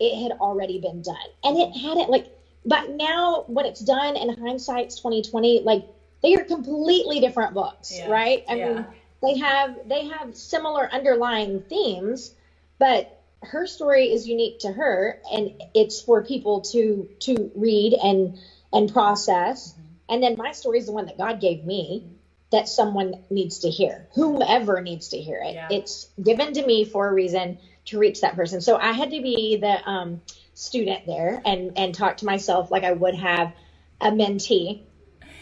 [0.00, 1.16] it had already been done.
[1.44, 2.26] And it hadn't, like,
[2.66, 5.84] but now when it's done in hindsight's 2020, like,
[6.22, 8.10] they are completely different books, yeah.
[8.10, 8.44] right?
[8.48, 8.72] I yeah.
[8.72, 8.86] mean,
[9.22, 12.34] they have they have similar underlying themes,
[12.78, 18.38] but her story is unique to her and it's for people to to read and
[18.72, 19.72] and process.
[19.72, 19.80] Mm-hmm.
[20.10, 22.04] And then my story is the one that God gave me
[22.50, 24.08] that someone needs to hear.
[24.14, 25.54] Whomever needs to hear it.
[25.54, 25.68] Yeah.
[25.70, 28.60] It's given to me for a reason to reach that person.
[28.60, 30.20] So I had to be the um,
[30.54, 33.52] student there and and talk to myself like I would have
[34.00, 34.82] a mentee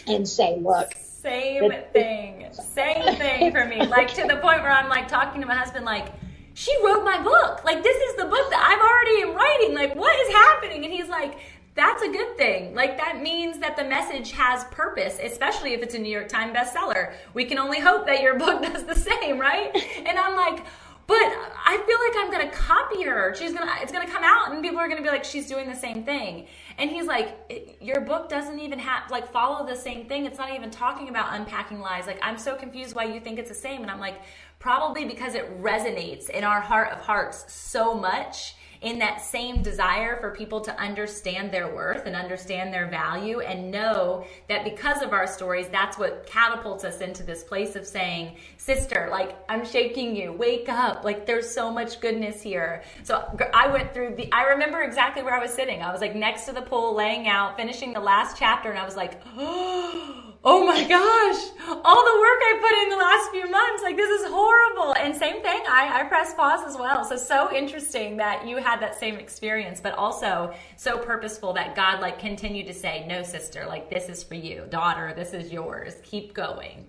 [0.08, 2.46] and say, look, same thing.
[2.52, 3.86] Same thing for me.
[3.88, 6.12] Like to the point where I'm like talking to my husband, like,
[6.54, 7.64] she wrote my book.
[7.64, 9.74] Like, this is the book that I'm already am writing.
[9.74, 10.84] Like, what is happening?
[10.84, 11.38] And he's like,
[11.74, 12.74] that's a good thing.
[12.74, 16.56] Like, that means that the message has purpose, especially if it's a New York Times
[16.56, 17.14] bestseller.
[17.34, 19.70] We can only hope that your book does the same, right?
[20.04, 20.64] And I'm like,
[21.06, 23.34] but I feel like I'm gonna copy her.
[23.34, 25.76] She's gonna, it's gonna come out, and people are gonna be like, she's doing the
[25.76, 26.48] same thing.
[26.78, 30.26] And he's like, your book doesn't even have like follow the same thing.
[30.26, 32.06] It's not even talking about unpacking lies.
[32.06, 33.82] Like I'm so confused why you think it's the same.
[33.82, 34.20] And I'm like,
[34.60, 40.18] probably because it resonates in our heart of hearts so much in that same desire
[40.20, 45.12] for people to understand their worth and understand their value and know that because of
[45.12, 50.14] our stories, that's what catapults us into this place of saying, Sister, like, I'm shaking
[50.14, 51.04] you, wake up.
[51.04, 52.82] Like, there's so much goodness here.
[53.02, 53.24] So
[53.54, 55.82] I went through the, I remember exactly where I was sitting.
[55.82, 58.84] I was like next to the pool, laying out, finishing the last chapter, and I
[58.84, 63.50] was like, oh, oh my gosh, all the work I put in the last few
[63.50, 64.94] months, like this is horrible.
[64.94, 67.04] And same thing, I, I pressed pause as well.
[67.04, 72.00] So, so interesting that you had that same experience, but also so purposeful that God
[72.00, 75.94] like continued to say, no, sister, like this is for you, daughter, this is yours,
[76.02, 76.86] keep going.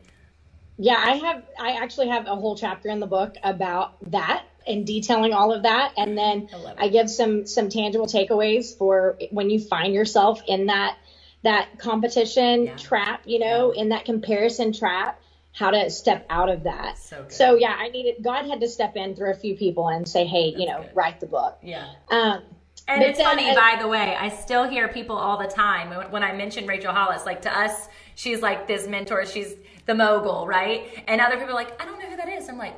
[0.77, 4.85] Yeah, I have, I actually have a whole chapter in the book about that and
[4.85, 5.93] detailing all of that.
[5.97, 6.47] And then
[6.77, 10.97] I, I give some, some tangible takeaways for when you find yourself in that
[11.43, 12.75] that competition yeah.
[12.75, 13.81] trap, you know, yeah.
[13.81, 15.21] in that comparison trap,
[15.51, 16.97] how to step out of that.
[16.97, 20.07] So, so, yeah, I needed God had to step in through a few people and
[20.07, 20.91] say, hey, That's you know, good.
[20.95, 21.57] write the book.
[21.63, 21.87] Yeah.
[22.09, 22.43] Um,
[22.87, 26.23] and it's then, funny, by the way, I still hear people all the time when
[26.23, 30.87] I mention Rachel Hollis, like to us, she's like this mentor, she's the mogul, right?
[31.07, 32.49] And other people are like, I don't know who that is.
[32.49, 32.73] I'm like,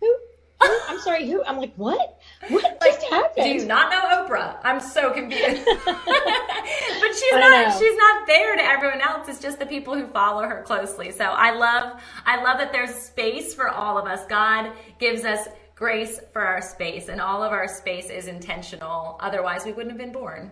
[0.00, 0.14] who?
[0.60, 1.42] I'm sorry, who?
[1.44, 2.20] I'm like, what?
[2.48, 3.44] What like, just happened?
[3.44, 4.58] Do you not know Oprah?
[4.62, 5.64] I'm so confused.
[5.84, 7.78] but she's not know.
[7.78, 9.28] she's not there to everyone else.
[9.28, 11.10] It's just the people who follow her closely.
[11.10, 14.24] So I love I love that there's space for all of us.
[14.26, 19.18] God gives us grace for our space and all of our space is intentional.
[19.20, 20.50] Otherwise we wouldn't have been born.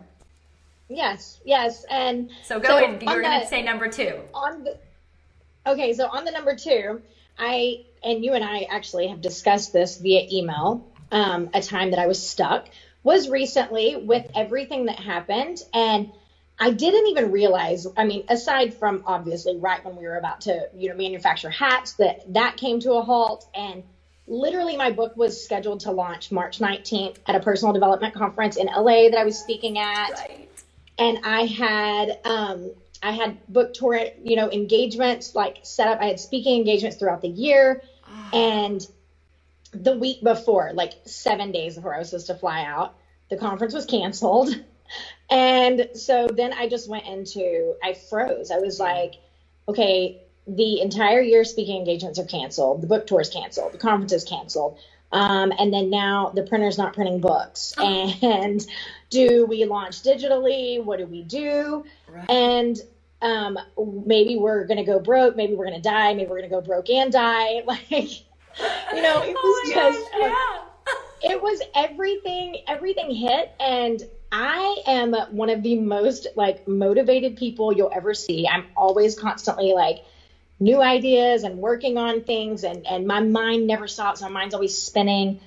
[0.89, 1.85] Yes, yes.
[1.91, 3.01] And so go so in.
[3.01, 4.21] You're gonna say number two.
[4.35, 4.79] On the
[5.67, 7.01] Okay, so on the number two,
[7.39, 10.87] I and you and I actually have discussed this via email.
[11.11, 12.69] Um, a time that I was stuck
[13.03, 16.11] was recently with everything that happened, and
[16.59, 17.87] I didn't even realize.
[17.97, 21.95] I mean, aside from obviously right when we were about to, you know, manufacture hats,
[21.95, 23.83] that that came to a halt, and
[24.27, 28.67] literally my book was scheduled to launch March 19th at a personal development conference in
[28.67, 30.11] LA that I was speaking at.
[30.13, 30.49] Right.
[30.99, 32.71] And I had um,
[33.03, 36.01] I had book tour, you know, engagements like set up.
[36.01, 37.83] I had speaking engagements throughout the year.
[38.07, 38.31] Ah.
[38.33, 38.87] And
[39.73, 42.95] the week before, like seven days before I was supposed to fly out,
[43.29, 44.55] the conference was canceled.
[45.31, 48.51] And so then I just went into, I froze.
[48.51, 49.15] I was like,
[49.67, 52.83] okay, the entire year speaking engagements are canceled.
[52.83, 53.73] The book tour is canceled.
[53.73, 54.79] The conference is canceled.
[55.13, 57.75] Um, and then now the printer's not printing books.
[57.79, 58.15] Oh.
[58.23, 58.67] And
[59.11, 60.83] do we launch digitally?
[60.83, 61.85] What do we do?
[62.09, 62.31] Right.
[62.31, 62.81] And
[63.21, 63.59] um,
[64.07, 65.37] maybe we're going to go broke.
[65.37, 66.15] Maybe we're going to die.
[66.15, 67.63] Maybe we're going to go broke and die.
[67.73, 67.91] Like,
[68.93, 70.61] you know, it oh was oh just, gosh,
[71.23, 71.31] yeah.
[71.33, 73.51] it was everything, everything hit.
[73.59, 78.47] And I am one of the most like motivated people you'll ever see.
[78.47, 80.05] I'm always constantly like,
[80.63, 84.77] new ideas and working on things and and my mind never stops my mind's always
[84.77, 85.41] spinning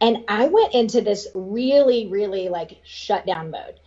[0.00, 3.80] and i went into this really really like shutdown mode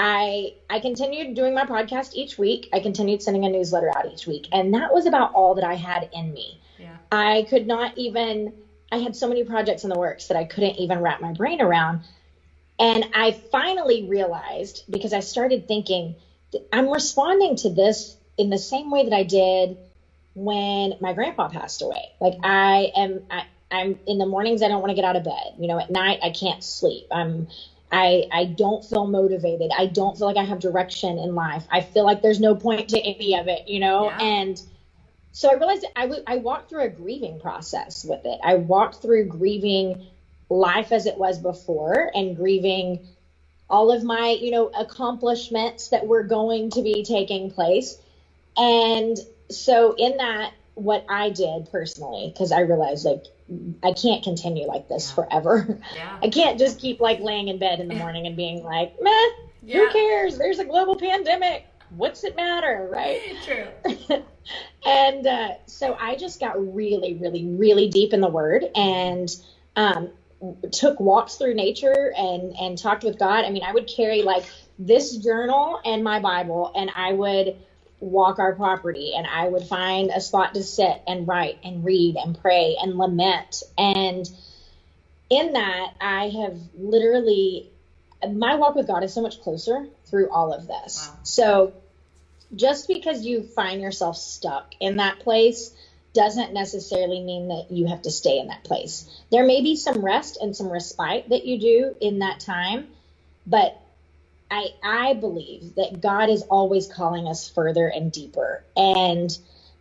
[0.00, 2.68] I I continued doing my podcast each week.
[2.72, 5.74] I continued sending a newsletter out each week, and that was about all that I
[5.74, 6.60] had in me.
[6.78, 6.96] Yeah.
[7.10, 8.52] I could not even.
[8.92, 11.60] I had so many projects in the works that I couldn't even wrap my brain
[11.60, 12.02] around.
[12.78, 16.14] And I finally realized because I started thinking,
[16.72, 19.78] I'm responding to this in the same way that I did
[20.44, 22.12] when my grandpa passed away.
[22.20, 25.24] Like I am, I, I'm in the mornings I don't want to get out of
[25.24, 25.54] bed.
[25.58, 27.06] You know, at night I can't sleep.
[27.10, 27.48] I'm
[27.92, 29.70] I I don't feel motivated.
[29.76, 31.66] I don't feel like I have direction in life.
[31.70, 34.06] I feel like there's no point to any of it, you know?
[34.06, 34.18] Yeah.
[34.20, 34.62] And
[35.32, 38.38] so I realized I, w- I walked through a grieving process with it.
[38.44, 39.96] I walked through grieving
[40.50, 43.00] life as it was before and grieving
[43.70, 47.96] all of my, you know, accomplishments that were going to be taking place.
[48.56, 49.16] And
[49.50, 53.24] so in that, what I did personally, because I realized like
[53.82, 55.14] I can't continue like this yeah.
[55.14, 55.78] forever.
[55.94, 56.18] Yeah.
[56.22, 59.10] I can't just keep like laying in bed in the morning and being like, meh,
[59.62, 59.78] yeah.
[59.78, 60.38] who cares?
[60.38, 61.66] There's a global pandemic.
[61.90, 62.88] What's it matter?
[62.90, 63.20] Right.
[63.44, 64.22] True.
[64.86, 69.34] and uh, so I just got really, really, really deep in the word and
[69.76, 70.10] um,
[70.70, 73.44] took walks through nature and, and talked with God.
[73.44, 74.44] I mean, I would carry like
[74.78, 77.56] this journal and my Bible and I would
[78.00, 82.16] walk our property and I would find a spot to sit and write and read
[82.16, 83.62] and pray and lament.
[83.76, 84.28] And
[85.30, 87.70] in that, I have literally,
[88.26, 91.08] my walk with God is so much closer through all of this.
[91.08, 91.18] Wow.
[91.24, 91.72] So
[92.54, 95.72] just because you find yourself stuck in that place
[96.14, 99.08] doesn't necessarily mean that you have to stay in that place.
[99.30, 102.88] There may be some rest and some respite that you do in that time,
[103.46, 103.80] but
[104.50, 108.64] I I believe that God is always calling us further and deeper.
[108.76, 109.36] And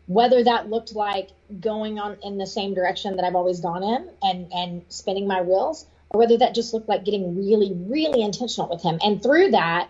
[0.07, 4.09] whether that looked like going on in the same direction that I've always gone in
[4.23, 8.69] and and spinning my wheels, or whether that just looked like getting really, really intentional
[8.69, 8.99] with him.
[9.03, 9.89] And through that,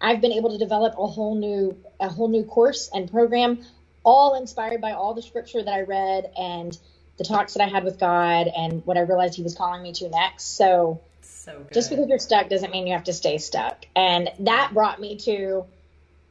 [0.00, 3.64] I've been able to develop a whole new a whole new course and program,
[4.04, 6.76] all inspired by all the scripture that I read and
[7.18, 9.92] the talks that I had with God and what I realized He was calling me
[9.94, 10.56] to next.
[10.56, 11.00] So,
[11.44, 13.84] so just because you're stuck doesn't mean you have to stay stuck.
[13.94, 15.64] And that brought me to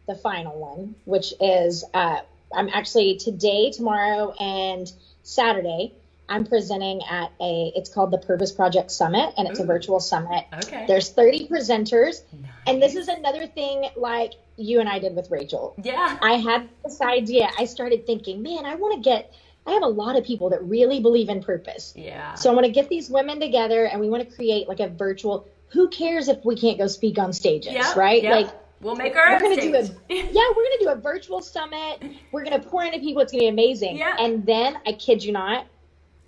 [0.07, 2.19] the final one, which is uh,
[2.53, 4.91] I'm actually today, tomorrow, and
[5.21, 5.93] Saturday.
[6.27, 9.63] I'm presenting at a it's called the Purpose Project Summit and it's Ooh.
[9.63, 10.45] a virtual summit.
[10.63, 10.85] Okay.
[10.87, 12.21] There's 30 presenters.
[12.31, 12.51] Nice.
[12.65, 15.75] And this is another thing like you and I did with Rachel.
[15.83, 16.17] Yeah.
[16.21, 17.49] I had this idea.
[17.59, 19.33] I started thinking, man, I want to get
[19.65, 21.93] I have a lot of people that really believe in purpose.
[21.95, 22.33] Yeah.
[22.35, 24.89] So I want to get these women together and we want to create like a
[24.89, 28.21] virtual who cares if we can't go speak on stages, yep, right?
[28.21, 28.31] Yep.
[28.31, 32.03] Like We'll make our we're gonna do a yeah, we're gonna do a virtual summit.
[32.33, 33.21] We're gonna pour into people.
[33.21, 33.97] It's gonna be amazing.
[33.97, 34.15] Yeah.
[34.19, 35.65] And then I kid you not,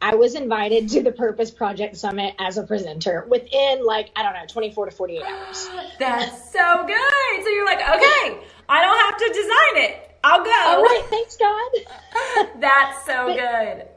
[0.02, 4.34] I was invited to the Purpose Project Summit as a presenter within like, I don't
[4.34, 5.70] know, 24 to 48 hours.
[6.00, 7.44] That's so good.
[7.44, 10.15] So you're like, okay, I don't have to design it.
[10.26, 10.52] I'll go.
[10.52, 11.72] All right, thanks, God.
[12.60, 13.88] That's so but good.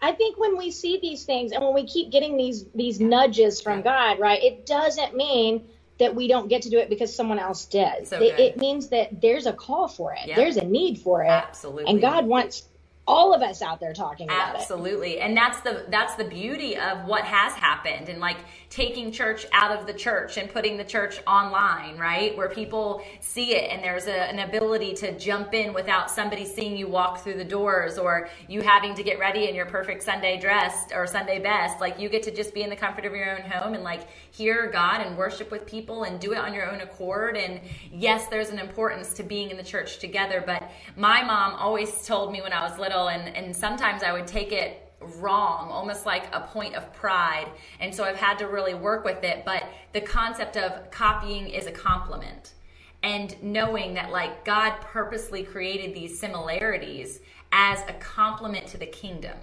[0.00, 3.60] I think when we see these things and when we keep getting these these nudges
[3.60, 5.66] from God, right, it doesn't mean
[5.98, 8.06] that we don't get to do it because someone else did.
[8.06, 10.26] So it, it, means that there's a call for it.
[10.26, 10.36] Yep.
[10.36, 11.28] There's a need for it.
[11.28, 11.86] Absolutely.
[11.86, 12.64] And God wants
[13.06, 14.60] all of us out there talking about it.
[14.60, 18.38] absolutely and that's the that's the beauty of what has happened and like
[18.74, 22.36] taking church out of the church and putting the church online right?
[22.36, 26.76] Where people see it and there's a, an ability to jump in without somebody seeing
[26.76, 30.40] you walk through the doors or you having to get ready in your perfect sunday
[30.40, 31.80] dress or sunday best.
[31.80, 34.08] Like you get to just be in the comfort of your own home and like
[34.32, 37.36] hear god and worship with people and do it on your own accord.
[37.36, 37.60] And
[37.92, 42.32] yes there's an importance to being in the church together but my mom always told
[42.32, 44.83] me when i was little and, and sometimes I would take it
[45.18, 47.48] wrong, almost like a point of pride.
[47.80, 49.44] And so I've had to really work with it.
[49.44, 52.54] But the concept of copying is a compliment.
[53.02, 57.20] And knowing that, like, God purposely created these similarities
[57.52, 59.36] as a compliment to the kingdom.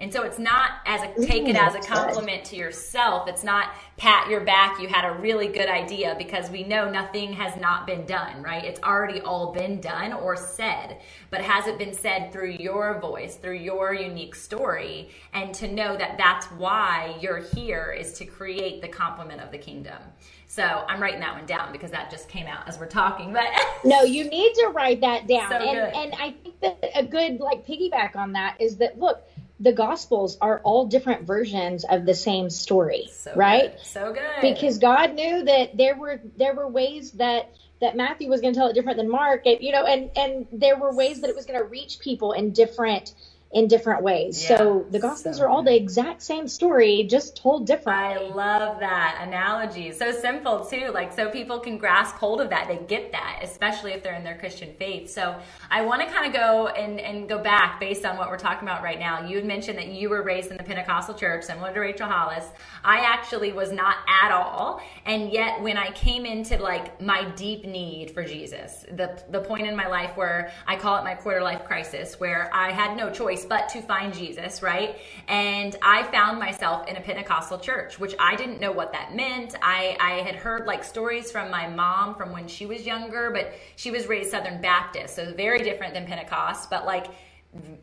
[0.00, 3.28] And so it's not as a take it as a compliment to yourself.
[3.28, 7.32] It's not pat your back, you had a really good idea because we know nothing
[7.32, 8.64] has not been done, right?
[8.64, 10.98] It's already all been done or said,
[11.30, 15.10] but has it been said through your voice, through your unique story?
[15.34, 19.58] And to know that that's why you're here is to create the complement of the
[19.58, 20.02] kingdom.
[20.48, 23.32] So I'm writing that one down because that just came out as we're talking.
[23.32, 23.46] But
[23.84, 25.48] no, you need to write that down.
[25.48, 29.22] So and, and I think that a good like piggyback on that is that look,
[29.62, 33.86] the gospels are all different versions of the same story so right good.
[33.86, 38.40] so good because god knew that there were there were ways that that matthew was
[38.40, 41.20] going to tell it different than mark and you know and and there were ways
[41.20, 43.14] that it was going to reach people in different
[43.52, 44.42] in different ways.
[44.42, 48.30] Yeah, so the Gospels so are all the exact same story, just told differently.
[48.30, 49.92] I love that analogy.
[49.92, 52.66] So simple too, like so people can grasp hold of that.
[52.66, 55.10] They get that, especially if they're in their Christian faith.
[55.10, 55.38] So
[55.70, 58.66] I want to kind of go and, and go back based on what we're talking
[58.66, 59.26] about right now.
[59.26, 62.46] You had mentioned that you were raised in the Pentecostal church, similar to Rachel Hollis.
[62.82, 64.80] I actually was not at all.
[65.04, 69.66] And yet when I came into like my deep need for Jesus, the the point
[69.66, 73.10] in my life where I call it my quarter life crisis, where I had no
[73.10, 74.96] choice choice but to find Jesus, right?
[75.28, 79.54] And I found myself in a Pentecostal church, which I didn't know what that meant.
[79.62, 83.52] I, I had heard like stories from my mom from when she was younger, but
[83.76, 87.06] she was raised Southern Baptist, so very different than Pentecost, but like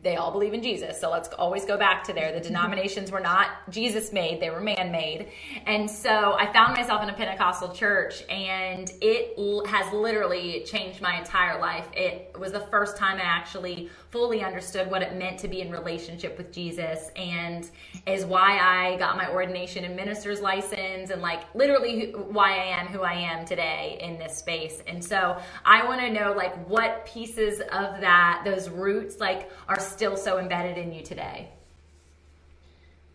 [0.02, 0.98] they all believe in Jesus.
[1.00, 2.32] So let's always go back to there.
[2.32, 5.28] The denominations were not Jesus made, they were man made.
[5.66, 11.18] And so I found myself in a Pentecostal church and it has literally changed my
[11.18, 11.86] entire life.
[11.92, 15.70] It was the first time I actually fully understood what it meant to be in
[15.70, 17.70] relationship with Jesus and
[18.06, 22.88] is why I got my ordination and minister's license and like literally why I am
[22.88, 24.82] who I am today in this space.
[24.88, 29.80] And so I want to know like what pieces of that, those roots, like are
[29.80, 31.48] still so embedded in you today?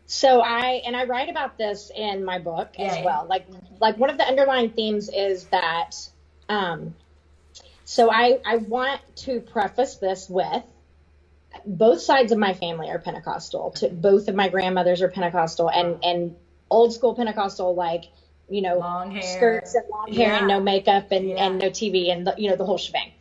[0.07, 2.85] So I and I write about this in my book Yay.
[2.85, 3.25] as well.
[3.27, 3.45] Like
[3.81, 5.91] like one of the underlying themes is that
[6.47, 6.95] um
[7.83, 10.63] so I I want to preface this with
[11.65, 13.71] both sides of my family are Pentecostal.
[13.71, 16.35] To, both of my grandmothers are Pentecostal and and
[16.69, 18.05] old school Pentecostal like
[18.47, 18.79] you know
[19.21, 20.37] skirts and long hair yeah.
[20.37, 21.47] and no makeup and, yeah.
[21.47, 23.11] and no TV and the, you know the whole shebang.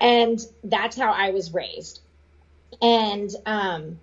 [0.00, 2.00] And that's how I was raised
[2.80, 4.00] and um,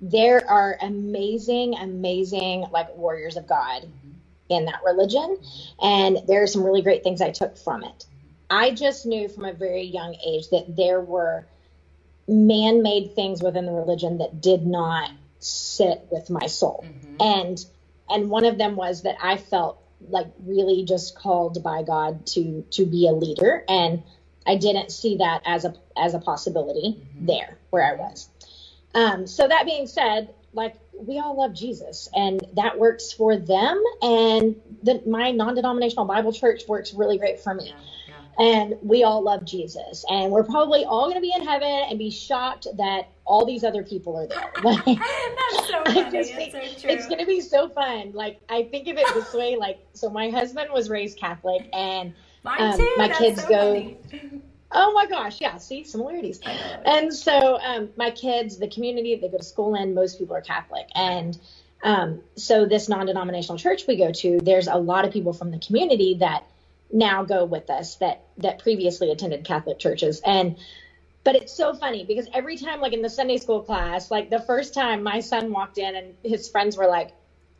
[0.00, 3.88] there are amazing, amazing like warriors of God
[4.48, 5.38] in that religion,
[5.80, 8.06] and there are some really great things I took from it.
[8.50, 11.46] I just knew from a very young age that there were
[12.28, 17.16] man-made things within the religion that did not sit with my soul, mm-hmm.
[17.20, 17.64] and
[18.10, 22.64] and one of them was that I felt like really just called by God to
[22.72, 24.02] to be a leader and
[24.46, 27.26] I didn't see that as a as a possibility mm-hmm.
[27.26, 28.28] there where I was.
[28.94, 33.82] Um, so that being said, like we all love Jesus and that works for them
[34.00, 34.54] and
[34.84, 37.68] the, my non-denominational Bible church works really great for me.
[37.68, 37.74] Yeah
[38.38, 40.04] and we all love Jesus.
[40.08, 43.64] And we're probably all going to be in heaven and be shocked that all these
[43.64, 44.50] other people are there.
[44.64, 46.02] Like, That's so funny.
[46.02, 48.12] I just think so it's going to be so fun.
[48.12, 49.56] Like, I think of it this way.
[49.56, 52.14] Like, so my husband was raised Catholic, and
[52.44, 53.96] um, my That's kids so go.
[54.74, 56.40] Oh my gosh, yeah, see similarities.
[56.84, 60.42] And so um, my kids, the community they go to school in, most people are
[60.42, 61.38] Catholic, and
[61.84, 65.58] um, so this non-denominational church we go to, there's a lot of people from the
[65.58, 66.44] community that
[66.92, 70.20] now go with us that that previously attended Catholic churches.
[70.24, 70.56] And
[71.24, 74.40] but it's so funny because every time like in the Sunday school class like the
[74.40, 77.10] first time my son walked in and his friends were like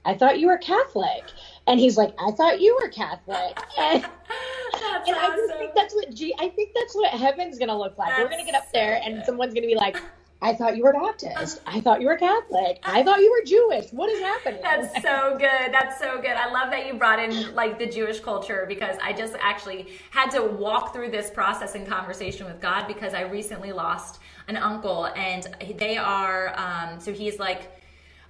[0.05, 1.25] I thought you were Catholic
[1.67, 6.15] and he's like I thought you were Catholic and, and I just think that's what
[6.15, 8.09] G I think that's what heaven's going to look like.
[8.09, 9.97] That's we're going to get up there and someone's going to be like
[10.45, 11.63] I thought you were Baptist.
[11.67, 12.79] I thought you were Catholic.
[12.85, 13.91] I thought you were Jewish.
[13.93, 14.61] What is happening?
[14.63, 15.73] That's so good.
[15.73, 16.33] That's so good.
[16.33, 20.31] I love that you brought in like the Jewish culture because I just actually had
[20.33, 25.07] to walk through this process in conversation with God because I recently lost an uncle
[25.17, 25.49] and
[25.79, 27.73] they are, um, so he's like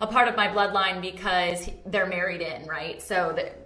[0.05, 3.03] a part of my bloodline because they're married in, right?
[3.03, 3.59] So that,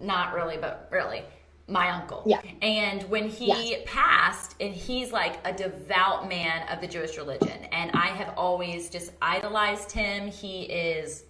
[0.00, 1.22] not really, but really
[1.68, 2.22] my uncle.
[2.26, 2.42] Yeah.
[2.62, 3.82] And when he yes.
[3.86, 8.90] passed, and he's like a devout man of the Jewish religion, and I have always
[8.90, 10.28] just idolized him.
[10.28, 11.24] He is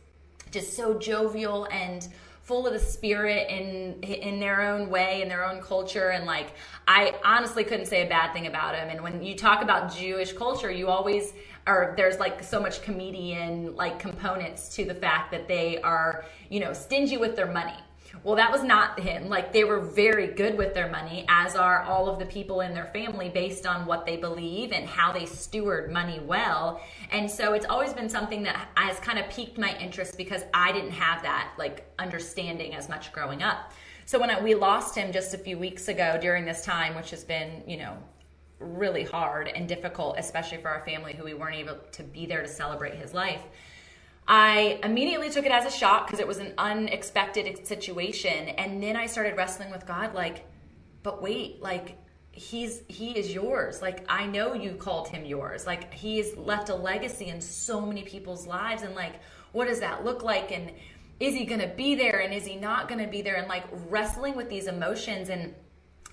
[0.50, 2.08] just so jovial and
[2.42, 6.52] full of the spirit in in their own way in their own culture and like
[6.86, 10.32] I honestly couldn't say a bad thing about him and when you talk about Jewish
[10.32, 11.32] culture you always
[11.66, 16.60] or there's like so much comedian like components to the fact that they are you
[16.60, 17.76] know stingy with their money
[18.22, 19.28] well, that was not him.
[19.28, 22.74] Like they were very good with their money, as are all of the people in
[22.74, 26.80] their family based on what they believe and how they steward money well.
[27.10, 30.72] And so it's always been something that has kind of piqued my interest because I
[30.72, 33.72] didn't have that like understanding as much growing up.
[34.06, 37.10] So when I, we lost him just a few weeks ago during this time, which
[37.10, 37.96] has been, you know,
[38.59, 42.42] really hard and difficult, especially for our family who we weren't able to be there
[42.42, 43.42] to celebrate his life.
[44.28, 48.48] I immediately took it as a shock because it was an unexpected situation.
[48.48, 50.46] And then I started wrestling with God, like,
[51.02, 51.98] but wait, like,
[52.36, 53.80] he's he is yours.
[53.80, 55.66] Like i know you called him yours.
[55.66, 58.82] Like he's left a legacy in so many people's lives.
[58.82, 59.14] And like
[59.52, 60.52] what does that look like?
[60.52, 60.70] And
[61.18, 62.20] is he going to be there?
[62.20, 63.36] And is he not going to be there?
[63.36, 65.54] And like wrestling with these emotions and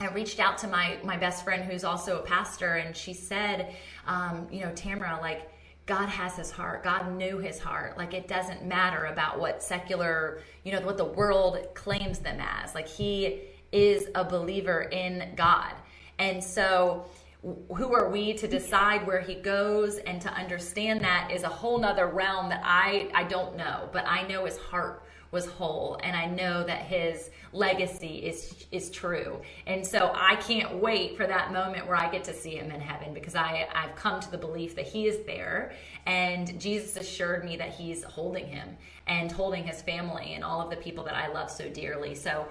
[0.03, 3.75] I reached out to my my best friend who's also a pastor and she said
[4.07, 5.49] um, you know Tamara like
[5.85, 6.83] God has his heart.
[6.83, 7.97] God knew his heart.
[7.97, 12.73] Like it doesn't matter about what secular, you know, what the world claims them as.
[12.73, 13.41] Like he
[13.71, 15.73] is a believer in God.
[16.19, 17.05] And so
[17.43, 21.77] who are we to decide where he goes and to understand that is a whole
[21.77, 25.02] nother realm that I, I don't know, but I know his heart
[25.33, 29.41] was whole and I know that his legacy is is true.
[29.67, 32.79] And so I can't wait for that moment where I get to see him in
[32.79, 35.73] heaven because I I've come to the belief that he is there
[36.05, 38.77] and Jesus assured me that he's holding him
[39.07, 42.15] and holding his family and all of the people that I love so dearly.
[42.15, 42.47] So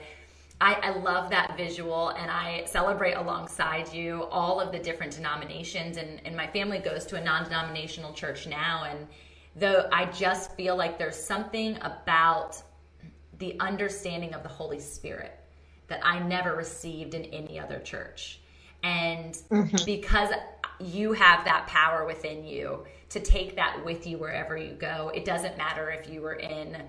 [0.61, 5.97] I, I, love that visual and I celebrate alongside you all of the different denominations
[5.97, 9.09] and, and my family goes to a non-denominational church now and
[9.57, 12.63] though I just feel like there's something about
[13.43, 15.37] the understanding of the Holy Spirit
[15.89, 18.39] that I never received in any other church.
[18.85, 19.85] And mm-hmm.
[19.85, 20.31] because
[20.79, 25.25] you have that power within you to take that with you wherever you go, it
[25.25, 26.81] doesn't matter if you were in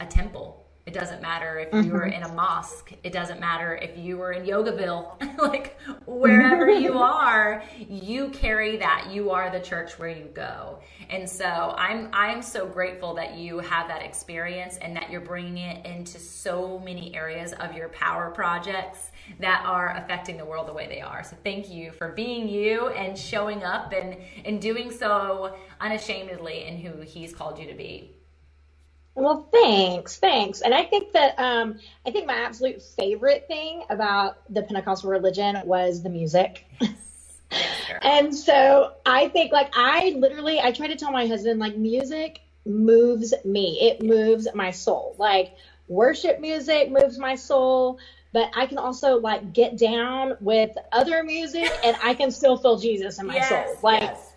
[0.00, 2.22] a temple it doesn't matter if you were mm-hmm.
[2.22, 2.92] in a mosque.
[3.02, 5.16] It doesn't matter if you were in Yogaville.
[5.38, 9.08] like wherever you are, you carry that.
[9.10, 10.80] You are the church where you go.
[11.08, 15.56] And so I'm I'm so grateful that you have that experience and that you're bringing
[15.56, 19.10] it into so many areas of your power projects
[19.40, 21.24] that are affecting the world the way they are.
[21.24, 26.76] So thank you for being you and showing up and and doing so unashamedly in
[26.76, 28.10] who he's called you to be.
[29.14, 30.60] Well, thanks, thanks.
[30.60, 35.62] And I think that um, I think my absolute favorite thing about the Pentecostal religion
[35.64, 36.66] was the music.
[38.02, 42.40] and so I think like I literally I try to tell my husband like music
[42.66, 43.78] moves me.
[43.80, 45.14] It moves my soul.
[45.16, 45.54] Like
[45.86, 47.98] worship music moves my soul,
[48.32, 52.78] but I can also like get down with other music and I can still feel
[52.78, 53.78] Jesus in my yes, soul.
[53.80, 54.33] Like yes.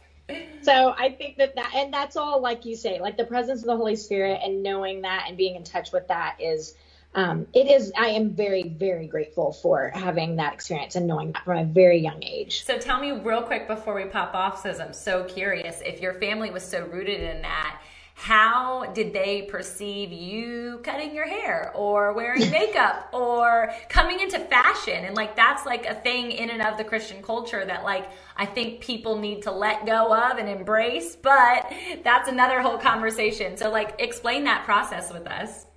[0.61, 3.67] So I think that that and that's all like you say, like the presence of
[3.67, 6.75] the Holy Spirit and knowing that and being in touch with that is
[7.15, 11.43] um, it is i am very very grateful for having that experience and knowing that
[11.45, 12.63] from a very young age.
[12.65, 16.13] So tell me real quick before we pop off says i'm so curious if your
[16.15, 17.81] family was so rooted in that
[18.19, 25.05] how did they perceive you cutting your hair or wearing makeup or coming into fashion
[25.05, 28.43] and like that's like a thing in and of the christian culture that like i
[28.43, 31.71] think people need to let go of and embrace but
[32.03, 35.67] that's another whole conversation so like explain that process with us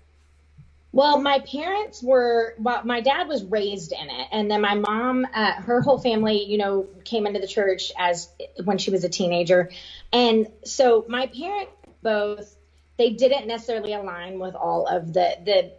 [0.93, 4.29] well, my parents were, well, my dad was raised in it.
[4.33, 8.29] And then my mom, uh, her whole family, you know, came into the church as
[8.65, 9.71] when she was a teenager.
[10.13, 11.71] And so my parents
[12.03, 12.57] both,
[12.99, 15.73] they didn't necessarily align with all of the, the,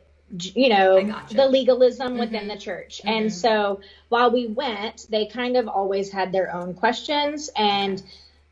[0.54, 1.36] you know, gotcha.
[1.36, 2.20] the legalism mm-hmm.
[2.20, 3.00] within the church.
[3.00, 3.10] Mm-hmm.
[3.10, 8.02] And so while we went, they kind of always had their own questions and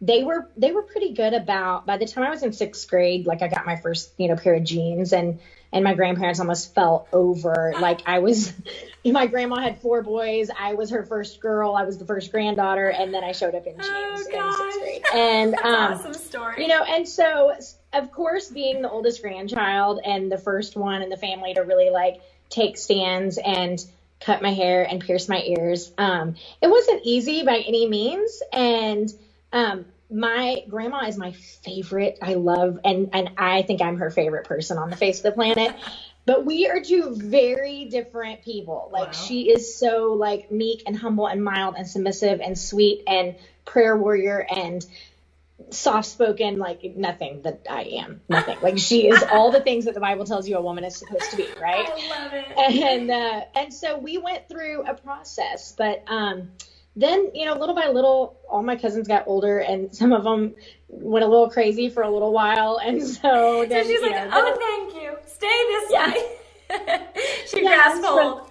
[0.01, 3.25] they were they were pretty good about by the time I was in sixth grade,
[3.25, 5.39] like I got my first, you know, pair of jeans and
[5.71, 7.73] and my grandparents almost fell over.
[7.79, 8.53] Like I was,
[9.05, 10.49] my grandma had four boys.
[10.57, 11.75] I was her first girl.
[11.75, 14.79] I was the first granddaughter, and then I showed up in jeans oh, in sixth
[14.79, 15.03] grade.
[15.13, 16.61] And um, awesome story.
[16.61, 17.53] You know, and so
[17.93, 21.89] of course, being the oldest grandchild and the first one in the family to really
[21.89, 23.83] like take stands and
[24.19, 29.11] cut my hair and pierce my ears, um, it wasn't easy by any means, and
[29.53, 32.17] um, my grandma is my favorite.
[32.21, 35.31] I love and and I think I'm her favorite person on the face of the
[35.31, 35.75] planet.
[36.25, 38.89] But we are two very different people.
[38.91, 39.11] Like wow.
[39.13, 43.35] she is so like meek and humble and mild and submissive and sweet and
[43.65, 44.85] prayer warrior and
[45.71, 48.21] soft spoken like nothing that I am.
[48.29, 48.57] Nothing.
[48.61, 51.29] Like she is all the things that the Bible tells you a woman is supposed
[51.31, 51.87] to be, right?
[51.87, 52.45] I love it.
[52.57, 56.51] And uh and so we went through a process, but um
[56.99, 60.55] then you know little by little all my cousins got older and some of them
[60.87, 62.79] went a little crazy for a little while.
[62.83, 65.17] And so then so she's like know, oh thank you.
[65.25, 66.11] Stay this yeah.
[66.11, 66.35] way.
[67.47, 68.49] She yeah, grasped hold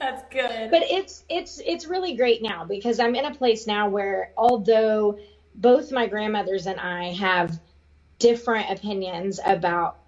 [0.00, 0.70] that's good.
[0.70, 5.18] But it's it's it's really great now because i'm in a place now where although
[5.54, 7.60] both my grandmothers and i have
[8.18, 9.98] different opinions about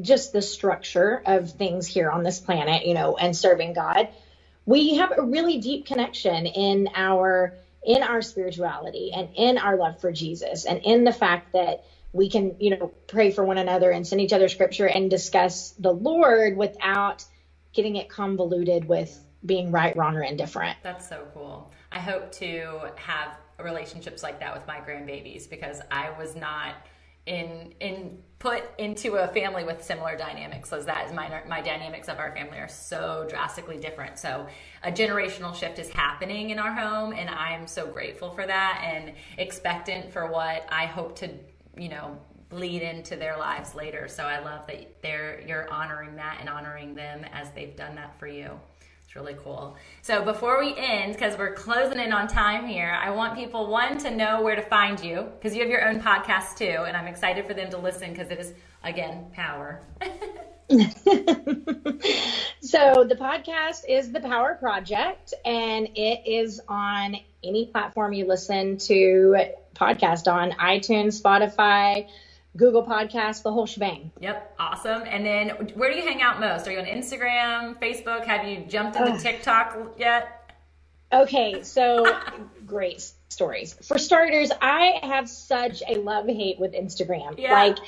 [0.00, 4.08] just the structure of things here on this planet you know and serving god
[4.68, 9.98] we have a really deep connection in our in our spirituality and in our love
[9.98, 13.90] for Jesus and in the fact that we can, you know, pray for one another
[13.90, 17.24] and send each other scripture and discuss the Lord without
[17.72, 20.76] getting it convoluted with being right, wrong, or indifferent.
[20.82, 21.72] That's so cool.
[21.90, 26.74] I hope to have relationships like that with my grandbabies because I was not
[27.28, 31.06] in in put into a family with similar dynamics as that.
[31.06, 34.18] Is my my dynamics of our family are so drastically different.
[34.18, 34.46] So
[34.82, 39.12] a generational shift is happening in our home and i'm so grateful for that and
[39.38, 41.28] expectant for what i hope to
[41.76, 42.16] you know
[42.48, 44.08] bleed into their lives later.
[44.08, 48.18] So i love that they're you're honoring that and honoring them as they've done that
[48.18, 48.58] for you
[49.08, 49.74] it's really cool.
[50.02, 53.96] So before we end, because we're closing in on time here, I want people one
[54.00, 57.06] to know where to find you because you have your own podcast too, and I'm
[57.06, 58.52] excited for them to listen because it is
[58.84, 59.80] again power.
[62.60, 68.76] so the podcast is the Power Project, and it is on any platform you listen
[68.76, 72.10] to podcast on iTunes, Spotify.
[72.58, 74.10] Google Podcasts, the whole shebang.
[74.20, 75.02] Yep, awesome.
[75.06, 76.66] And then where do you hang out most?
[76.66, 78.24] Are you on Instagram, Facebook?
[78.24, 80.52] Have you jumped into uh, TikTok yet?
[81.12, 82.20] Okay, so
[82.66, 83.74] great stories.
[83.74, 87.38] For starters, I have such a love hate with Instagram.
[87.38, 87.52] Yeah.
[87.52, 87.78] Like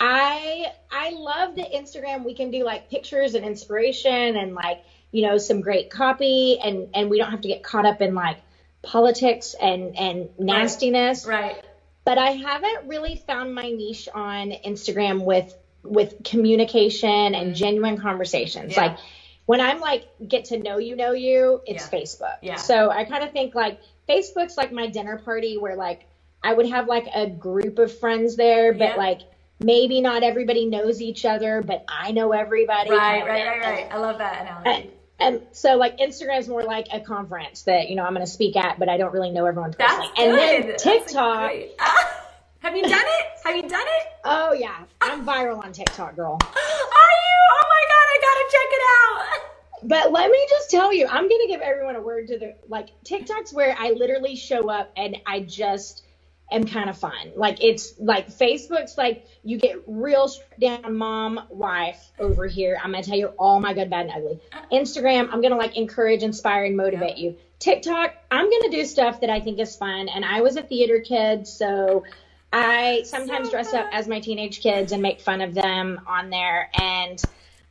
[0.00, 5.22] I I love that Instagram we can do like pictures and inspiration and like, you
[5.22, 8.38] know, some great copy and and we don't have to get caught up in like
[8.82, 11.24] politics and and nastiness.
[11.24, 11.54] Right.
[11.54, 11.64] right
[12.06, 17.54] but I haven't really found my niche on Instagram with with communication and mm-hmm.
[17.54, 18.74] genuine conversations.
[18.74, 18.80] Yeah.
[18.80, 18.98] Like
[19.44, 21.98] when I'm like get to know you know you, it's yeah.
[21.98, 22.36] Facebook.
[22.42, 22.54] Yeah.
[22.56, 26.06] So I kind of think like Facebook's like my dinner party where like
[26.42, 28.96] I would have like a group of friends there, but yeah.
[28.96, 29.22] like
[29.58, 32.90] maybe not everybody knows each other, but I know everybody.
[32.90, 33.88] Right, right, right, right.
[33.90, 34.90] I love that analogy.
[35.18, 38.56] And, so like Instagram's more like a conference that you know I'm going to speak
[38.56, 40.08] at, but I don't really know everyone personally.
[40.16, 40.68] That's and good.
[40.70, 41.52] then TikTok.
[42.60, 43.26] have you done it?
[43.44, 44.06] Have you done it?
[44.24, 46.38] Oh yeah, I'm viral on TikTok, girl.
[46.42, 47.38] Are you?
[47.52, 49.40] Oh my god, I gotta check it out.
[49.84, 52.88] but let me just tell you, I'm gonna give everyone a word to the like
[53.04, 56.02] TikTok's where I literally show up and I just
[56.50, 57.32] am kind of fun.
[57.34, 60.30] Like it's like Facebook's like you get real
[60.60, 62.78] down mom wife over here.
[62.82, 64.40] I'm gonna tell you all my good, bad, and ugly.
[64.72, 67.36] Instagram, I'm gonna like encourage, inspire, and motivate you.
[67.58, 70.08] TikTok, I'm gonna do stuff that I think is fun.
[70.08, 72.04] And I was a theater kid, so
[72.52, 76.30] I sometimes so dress up as my teenage kids and make fun of them on
[76.30, 76.70] there.
[76.78, 77.22] And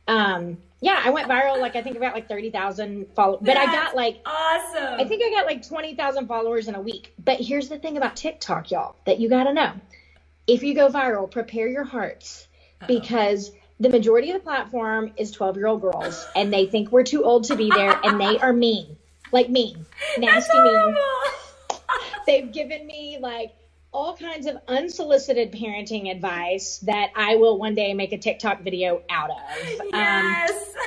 [0.08, 1.58] um, yeah, I went viral.
[1.60, 5.00] Like I think I got like thirty thousand followers, but I got like awesome.
[5.00, 7.14] I think I got like twenty thousand followers in a week.
[7.22, 9.72] But here's the thing about TikTok, y'all, that you got to know:
[10.46, 12.46] if you go viral, prepare your hearts
[12.82, 12.86] Uh-oh.
[12.88, 17.04] because the majority of the platform is twelve year old girls, and they think we're
[17.04, 18.96] too old to be there, and they are mean,
[19.32, 19.86] like mean,
[20.18, 20.96] nasty mean.
[22.26, 23.54] They've given me like
[23.96, 29.00] all kinds of unsolicited parenting advice that I will one day make a TikTok video
[29.08, 29.36] out of.
[29.90, 30.50] Yes.
[30.52, 30.82] Um,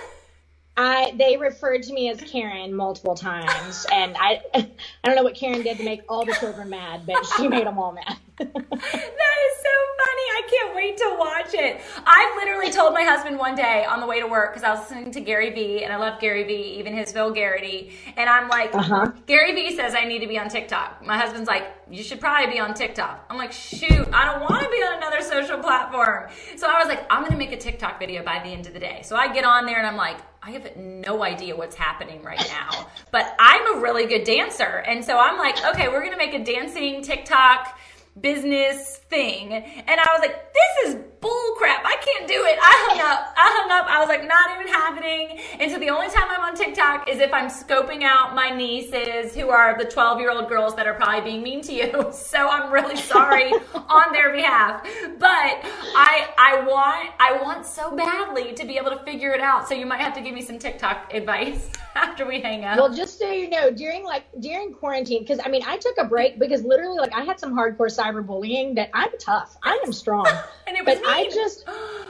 [0.78, 4.70] I they referred to me as Karen multiple times, and I I
[5.03, 7.80] don't know what Karen did to make all the children mad, but she made them
[7.80, 8.16] all mad.
[8.40, 10.26] That is so funny.
[10.32, 11.82] I can't wait to watch it.
[12.06, 14.80] I literally told my husband one day on the way to work because I was
[14.82, 17.92] listening to Gary Vee, and I love Gary Vee, even his vulgarity.
[18.18, 19.12] And I'm like, uh-huh.
[19.26, 21.06] Gary Vee says I need to be on TikTok.
[21.06, 23.26] My husband's like, you should probably be on TikTok.
[23.30, 26.30] I'm like, shoot, I don't want to be on another social platform.
[26.56, 28.74] So I was like, I'm going to make a TikTok video by the end of
[28.74, 29.02] the day.
[29.04, 32.40] So I get on there and I'm like, I have no idea what's happening right
[32.50, 34.84] now, but I'm a really good dancer.
[34.88, 37.78] And so I'm like, okay, we're going to make a dancing TikTok
[38.22, 39.53] business thing.
[39.53, 41.84] And I was like, this is bull crap.
[41.86, 42.57] I can't do it.
[42.61, 43.34] I hung up.
[43.36, 43.86] I hung up.
[43.89, 45.39] I was like, not even happening.
[45.59, 49.36] And so the only time I'm on TikTok is if I'm scoping out my nieces
[49.36, 52.11] who are the 12 year old girls that are probably being mean to you.
[52.30, 54.84] So I'm really sorry on their behalf.
[55.17, 59.67] But I I want I want so badly to be able to figure it out.
[59.67, 62.78] So you might have to give me some TikTok advice after we hang up.
[62.78, 66.05] Well, just so you know, during like during quarantine, because I mean I took a
[66.05, 69.57] break because literally like I had some hardcore cyberbullying that I'm tough.
[69.63, 70.28] I am strong.
[70.86, 71.64] but I just,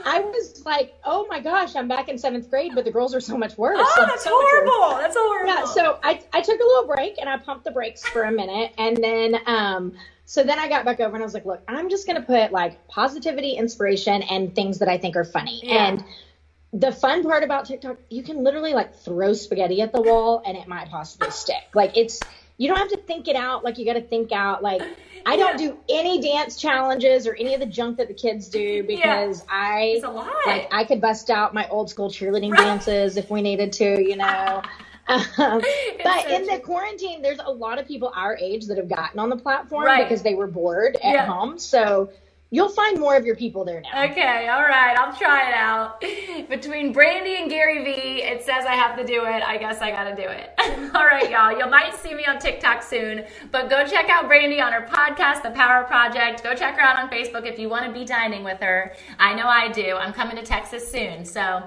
[0.04, 3.20] I was like, oh my gosh, I'm back in seventh grade, but the girls are
[3.20, 3.78] so much worse.
[3.80, 4.98] Oh, that's so horrible.
[4.98, 5.48] That's horrible.
[5.48, 5.64] Yeah.
[5.64, 8.72] So I, I took a little break and I pumped the brakes for a minute.
[8.78, 9.94] And then, um,
[10.24, 12.26] so then I got back over and I was like, look, I'm just going to
[12.26, 15.60] put like positivity, inspiration, and things that I think are funny.
[15.64, 15.88] Yeah.
[15.88, 16.04] And
[16.72, 20.56] the fun part about TikTok, you can literally like throw spaghetti at the wall and
[20.56, 21.64] it might possibly stick.
[21.74, 22.20] Like it's,
[22.58, 24.82] you don't have to think it out like you got to think out like
[25.26, 28.82] I don't do any dance challenges or any of the junk that the kids do
[28.82, 29.44] because yeah.
[29.48, 30.00] I
[30.46, 32.64] like I could bust out my old school cheerleading right.
[32.64, 34.62] dances if we needed to, you know.
[35.10, 35.60] um,
[36.04, 39.18] but so in the quarantine, there's a lot of people our age that have gotten
[39.18, 40.04] on the platform right.
[40.04, 41.26] because they were bored at yeah.
[41.26, 41.58] home.
[41.58, 42.12] So
[42.52, 44.10] You'll find more of your people there now.
[44.10, 46.00] Okay, all right, I'll try it out.
[46.48, 49.42] Between Brandi and Gary Vee, it says I have to do it.
[49.44, 50.50] I guess I gotta do it.
[50.96, 51.56] all right, y'all.
[51.56, 55.44] You might see me on TikTok soon, but go check out Brandi on her podcast,
[55.44, 56.42] The Power Project.
[56.42, 58.94] Go check her out on Facebook if you want to be dining with her.
[59.20, 59.94] I know I do.
[59.94, 61.62] I'm coming to Texas soon, so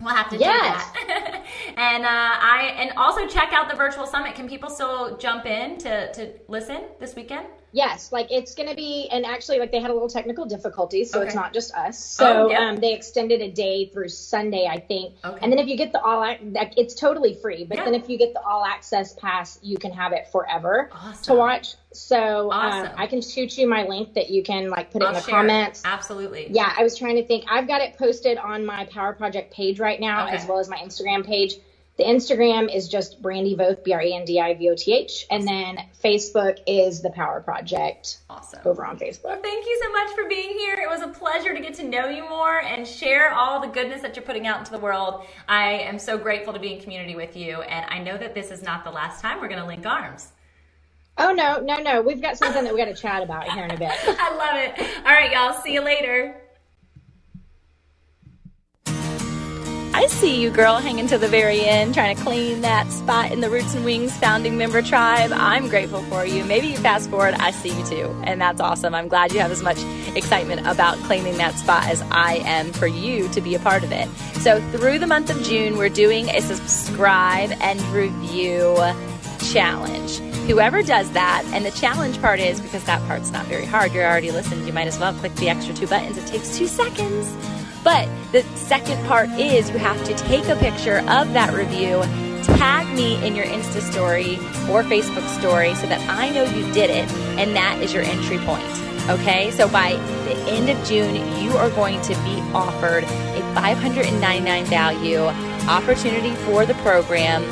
[0.00, 0.92] We'll have to yes.
[0.92, 1.44] do that.
[1.76, 4.34] and uh, I and also check out the virtual summit.
[4.34, 7.46] Can people still jump in to, to listen this weekend?
[7.72, 11.10] Yes, like it's going to be, and actually, like they had a little technical difficulties,
[11.10, 11.26] so okay.
[11.26, 11.98] it's not just us.
[11.98, 12.60] So oh, yep.
[12.60, 15.14] um, they extended a day through Sunday, I think.
[15.24, 15.38] Okay.
[15.40, 17.64] And then if you get the all, like, it's totally free.
[17.64, 17.84] But yeah.
[17.84, 21.22] then if you get the all access pass, you can have it forever awesome.
[21.24, 21.74] to watch.
[21.92, 22.86] So um, awesome.
[22.88, 25.20] um, I can shoot you my link that you can like put I'll in the
[25.20, 25.80] comments.
[25.80, 25.86] It.
[25.86, 26.48] Absolutely.
[26.50, 27.44] Yeah, I was trying to think.
[27.48, 30.36] I've got it posted on my Power Project page right now, okay.
[30.36, 31.54] as well as my Instagram page.
[32.00, 34.94] The Instagram is just Brandi Voth, B R A N D I V O T
[34.94, 35.26] H.
[35.30, 38.20] And then Facebook is The Power Project.
[38.30, 38.60] Awesome.
[38.64, 39.24] Over on Facebook.
[39.24, 40.76] Well, thank you so much for being here.
[40.76, 44.00] It was a pleasure to get to know you more and share all the goodness
[44.00, 45.26] that you're putting out into the world.
[45.46, 47.60] I am so grateful to be in community with you.
[47.60, 50.32] And I know that this is not the last time we're going to link arms.
[51.18, 52.00] Oh, no, no, no.
[52.00, 53.90] We've got something that we got to chat about here in a bit.
[54.06, 54.96] I love it.
[55.04, 55.60] All right, y'all.
[55.60, 56.39] See you later.
[60.00, 63.42] I see you, girl, hanging to the very end, trying to clean that spot in
[63.42, 65.30] the Roots and Wings founding member tribe.
[65.30, 66.42] I'm grateful for you.
[66.42, 68.22] Maybe you fast forward, I see you too.
[68.24, 68.94] And that's awesome.
[68.94, 69.76] I'm glad you have as much
[70.16, 73.92] excitement about claiming that spot as I am for you to be a part of
[73.92, 74.08] it.
[74.40, 78.76] So, through the month of June, we're doing a subscribe and review
[79.52, 80.16] challenge.
[80.48, 84.06] Whoever does that, and the challenge part is because that part's not very hard, you're
[84.06, 86.16] already listening, you might as well click the extra two buttons.
[86.16, 87.30] It takes two seconds
[87.82, 92.02] but the second part is you have to take a picture of that review,
[92.56, 94.36] tag me in your Insta story
[94.70, 98.38] or Facebook story so that I know you did it, and that is your entry
[98.38, 98.64] point.
[99.08, 99.92] Okay, so by
[100.24, 105.20] the end of June, you are going to be offered a 599 value
[105.68, 107.42] opportunity for the program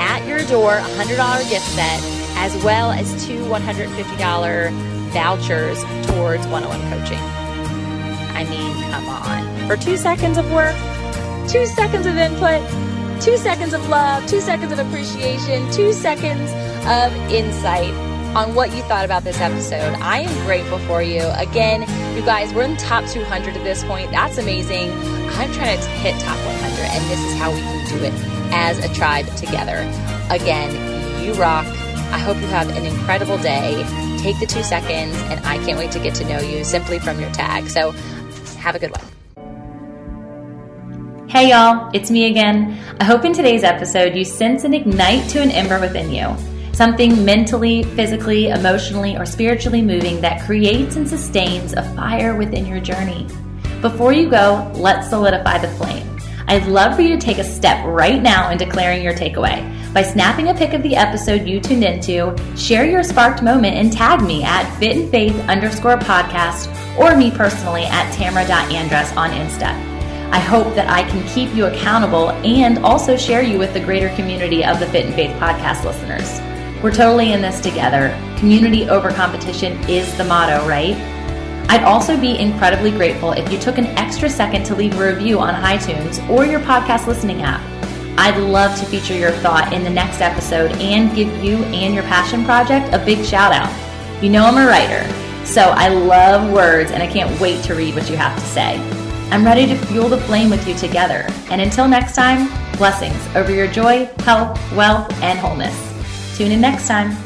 [0.00, 2.00] at your door, $100 gift set,
[2.36, 4.70] as well as two $150
[5.12, 7.45] vouchers towards one on one coaching.
[8.36, 9.66] I mean, come on.
[9.66, 10.76] For two seconds of work,
[11.48, 12.60] two seconds of input,
[13.22, 16.50] two seconds of love, two seconds of appreciation, two seconds
[16.86, 17.94] of insight
[18.36, 19.94] on what you thought about this episode.
[20.02, 21.22] I am grateful for you.
[21.36, 21.80] Again,
[22.14, 24.10] you guys, we're in the top 200 at this point.
[24.10, 24.92] That's amazing.
[24.92, 28.12] I'm trying to hit top 100, and this is how we can do it
[28.52, 29.78] as a tribe together.
[30.28, 31.64] Again, you rock.
[32.12, 33.82] I hope you have an incredible day.
[34.18, 37.18] Take the two seconds, and I can't wait to get to know you simply from
[37.18, 37.70] your tag.
[37.70, 37.94] So,
[38.66, 39.06] have a good one.
[41.28, 42.76] Hey y'all, it's me again.
[42.98, 46.34] I hope in today's episode you sense and ignite to an ember within you.
[46.72, 52.80] Something mentally, physically, emotionally, or spiritually moving that creates and sustains a fire within your
[52.80, 53.28] journey.
[53.80, 56.18] Before you go, let's solidify the flame.
[56.48, 59.75] I'd love for you to take a step right now in declaring your takeaway.
[59.96, 63.90] By snapping a pic of the episode you tuned into, share your sparked moment and
[63.90, 66.68] tag me at fitandfaith underscore podcast
[66.98, 69.70] or me personally at tamara.andress on Insta.
[70.32, 74.14] I hope that I can keep you accountable and also share you with the greater
[74.16, 76.42] community of the Fit and Faith podcast listeners.
[76.82, 78.10] We're totally in this together.
[78.36, 80.94] Community over competition is the motto, right?
[81.70, 85.38] I'd also be incredibly grateful if you took an extra second to leave a review
[85.38, 87.62] on iTunes or your podcast listening app.
[88.18, 92.04] I'd love to feature your thought in the next episode and give you and your
[92.04, 93.72] passion project a big shout out.
[94.22, 95.04] You know I'm a writer,
[95.44, 98.78] so I love words and I can't wait to read what you have to say.
[99.30, 101.26] I'm ready to fuel the flame with you together.
[101.50, 105.76] And until next time, blessings over your joy, health, wealth, and wholeness.
[106.36, 107.25] Tune in next time.